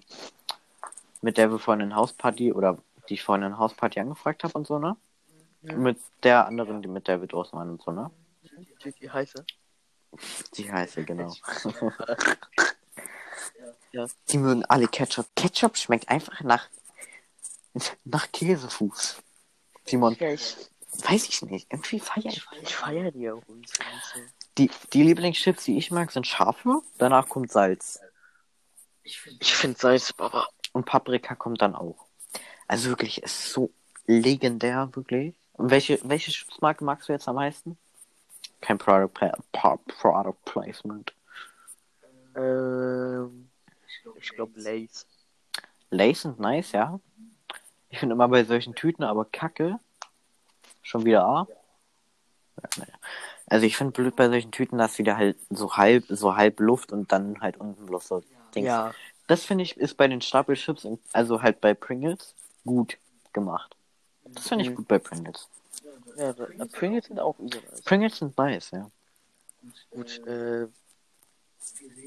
mit 1.20 1.36
der 1.36 1.50
wir 1.50 1.58
vorhin 1.58 1.84
in 1.84 1.94
Hausparty 1.94 2.52
oder 2.52 2.78
die 3.08 3.14
ich 3.14 3.22
vorhin 3.22 3.44
in 3.44 3.58
Hausparty 3.58 4.00
angefragt 4.00 4.42
habe 4.44 4.54
und 4.54 4.66
so, 4.66 4.78
ne? 4.78 4.96
Mhm. 5.62 5.82
Mit 5.82 5.98
der 6.22 6.46
anderen, 6.46 6.82
die 6.82 6.88
mit 6.88 7.06
der 7.06 7.20
wir 7.20 7.28
draußen 7.28 7.56
waren 7.58 7.70
und 7.70 7.82
so, 7.82 7.92
ne? 7.92 8.10
die, 8.84 8.92
die 8.92 9.10
heiße. 9.10 9.44
Die 10.54 10.72
heiße, 10.72 11.04
genau. 11.04 11.34
Ja. 13.92 14.06
Die 14.28 14.38
mögen 14.38 14.64
alle 14.66 14.86
Ketchup. 14.86 15.26
Ketchup 15.34 15.76
schmeckt 15.76 16.08
einfach 16.08 16.40
nach, 16.42 16.68
nach 18.04 18.30
Käsefuß. 18.30 19.20
Simon, 19.84 20.16
ich, 20.20 20.69
weiß 20.92 21.28
ich 21.28 21.42
nicht. 21.42 21.70
Irgendwie 21.70 22.00
feier 22.00 22.26
ich. 22.26 22.42
ich, 22.62 22.74
feiere 22.74 23.10
die 23.10 23.30
auch 23.30 23.42
und 23.46 23.68
so. 23.68 23.82
Die, 24.58 24.70
die 24.92 25.02
Lieblingschips, 25.02 25.64
die 25.64 25.78
ich 25.78 25.90
mag, 25.90 26.10
sind 26.10 26.26
scharfe. 26.26 26.82
Danach 26.98 27.28
kommt 27.28 27.52
Salz. 27.52 28.00
Ich 29.02 29.18
finde 29.54 29.78
Salz, 29.78 30.12
Baba. 30.12 30.48
Und 30.72 30.86
Paprika 30.86 31.34
kommt 31.34 31.62
dann 31.62 31.74
auch. 31.74 32.06
Also 32.68 32.90
wirklich, 32.90 33.22
es 33.24 33.32
ist 33.32 33.52
so 33.52 33.72
legendär, 34.06 34.90
wirklich. 34.92 35.34
Und 35.54 35.70
welche, 35.70 35.98
welche 36.04 36.30
Chipsmarke 36.30 36.84
magst 36.84 37.08
du 37.08 37.12
jetzt 37.12 37.28
am 37.28 37.34
meisten? 37.34 37.76
Kein 38.60 38.78
Product, 38.78 39.12
Pla 39.52 39.78
Product 39.86 40.36
Placement. 40.44 41.12
Ähm, 42.36 43.50
ich 44.16 44.30
glaube 44.30 44.60
Lays. 44.60 45.06
Lace 45.90 46.22
sind 46.22 46.38
nice, 46.38 46.72
ja. 46.72 47.00
Ich 47.88 47.98
finde 47.98 48.14
immer 48.14 48.28
bei 48.28 48.44
solchen 48.44 48.74
Tüten 48.74 49.02
aber 49.02 49.24
kacke. 49.24 49.80
Schon 50.82 51.04
wieder 51.04 51.24
A. 51.24 51.46
Also 53.46 53.66
ich 53.66 53.76
finde 53.76 53.92
blöd 53.92 54.16
bei 54.16 54.28
solchen 54.28 54.52
Tüten, 54.52 54.78
dass 54.78 54.94
sie 54.94 55.02
da 55.02 55.16
halt 55.16 55.36
so 55.50 55.76
halb, 55.76 56.04
so 56.08 56.36
halb 56.36 56.60
Luft 56.60 56.92
und 56.92 57.10
dann 57.12 57.40
halt 57.40 57.56
unten 57.56 57.86
bloß 57.86 58.06
so 58.08 58.22
Dings. 58.54 58.66
Ja, 58.66 58.94
Das 59.26 59.44
finde 59.44 59.62
ich 59.64 59.76
ist 59.76 59.96
bei 59.96 60.08
den 60.08 60.20
Stapelchips, 60.20 60.86
also 61.12 61.42
halt 61.42 61.60
bei 61.60 61.74
Pringles, 61.74 62.34
gut 62.64 62.98
gemacht. 63.32 63.76
Das 64.24 64.48
finde 64.48 64.64
ich 64.64 64.70
Mhm. 64.70 64.74
gut 64.76 64.88
bei 64.88 64.98
Pringles. 64.98 65.48
ja, 66.16 66.32
da- 66.32 66.46
Pringles 66.72 67.06
sind 67.06 67.18
auch 67.20 67.38
nice. 67.38 67.82
Pringles 67.84 68.16
sind 68.18 68.36
nice, 68.38 68.70
ja. 68.72 68.90
Gut, 69.90 70.20
äh, 70.26 70.66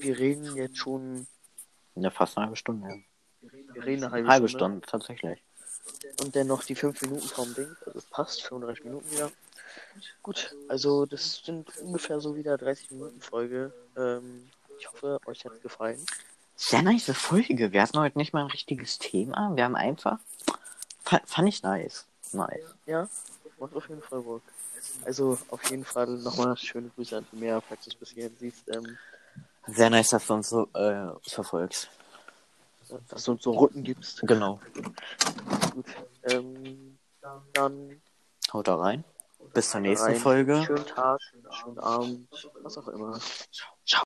wir 0.02 0.18
reden 0.20 0.56
jetzt 0.56 0.78
schon, 0.78 1.28
Ja, 1.96 2.10
fast 2.10 2.38
eine 2.38 2.46
halbe 2.48 2.56
Stunde. 2.58 2.88
Ja. 2.90 2.96
wir 3.74 3.86
reden 3.86 4.04
eine 4.04 4.12
halbe, 4.14 4.28
Halbe 4.30 4.50
Stunde. 4.50 4.82
Stunde, 4.82 4.88
tatsächlich. 4.88 5.44
Und 6.22 6.36
dann 6.36 6.48
noch 6.48 6.64
die 6.64 6.76
5 6.76 7.02
Minuten 7.02 7.28
vom 7.28 7.54
Ding. 7.54 7.76
Also 7.86 8.00
es 8.00 8.06
passt, 8.06 8.44
35 8.44 8.86
Minuten 8.86 9.12
wieder. 9.12 9.32
Gut, 10.22 10.56
also 10.70 11.06
das 11.06 11.42
sind 11.44 11.76
ungefähr 11.80 12.20
so 12.20 12.36
wieder 12.36 12.58
30 12.58 12.92
Minuten 12.92 13.22
Folge. 13.22 13.74
Ähm, 13.98 14.50
ich 14.80 14.88
hoffe, 14.88 15.20
euch 15.26 15.44
hat 15.46 15.54
es 15.54 15.62
gefallen. 15.62 16.04
Sehr 16.56 16.82
nice 16.82 17.12
Folge. 17.14 17.72
Wir 17.72 17.82
hatten 17.82 18.00
heute 18.00 18.18
nicht 18.18 18.34
mal 18.34 18.42
ein 18.42 18.52
richtiges 18.52 19.00
Thema. 19.00 19.52
Wir 19.56 19.66
haben 19.66 19.76
einfach. 19.76 20.20
Fand, 21.04 21.28
fand 21.28 21.50
ich 21.50 21.64
nice. 21.64 22.06
Nice. 22.32 22.76
Ja, 22.86 23.10
macht 23.60 23.76
auf 23.76 23.90
jeden 23.90 24.02
Fall 24.02 24.22
Bock. 24.22 24.42
Also 25.06 25.38
auf 25.50 25.70
jeden 25.70 25.86
Fall 25.86 26.08
nochmal 26.08 26.56
schöne 26.58 26.90
Grüße 26.96 27.18
an 27.18 27.26
Meer, 27.32 27.62
falls 27.62 27.84
du 27.86 27.90
es 27.90 27.96
bis 27.96 28.10
hierhin 28.12 28.36
siehst. 28.40 28.68
Ähm, 28.70 28.98
Sehr 29.68 29.90
nice, 29.90 30.10
dass 30.10 30.28
du 30.28 30.34
uns 30.34 30.50
so 30.50 30.68
äh, 30.74 31.12
verfolgst. 31.30 31.90
Dass 33.10 33.24
du 33.26 33.32
uns 33.32 33.44
so 33.44 33.52
Runden 33.52 33.84
gibst. 33.84 34.22
Genau. 34.22 34.60
Gut. 35.74 35.86
Ähm, 36.24 36.98
dann 37.54 38.02
Haut 38.52 38.68
da 38.68 38.76
rein. 38.76 39.04
Bis 39.54 39.70
zur 39.70 39.82
nächsten 39.82 40.08
rein. 40.08 40.16
Folge. 40.16 40.64
Schönen 40.66 40.86
Tag, 40.86 41.20
schönen 41.52 41.80
Abend, 41.80 42.28
was 42.62 42.78
auch 42.78 42.88
immer. 42.88 43.20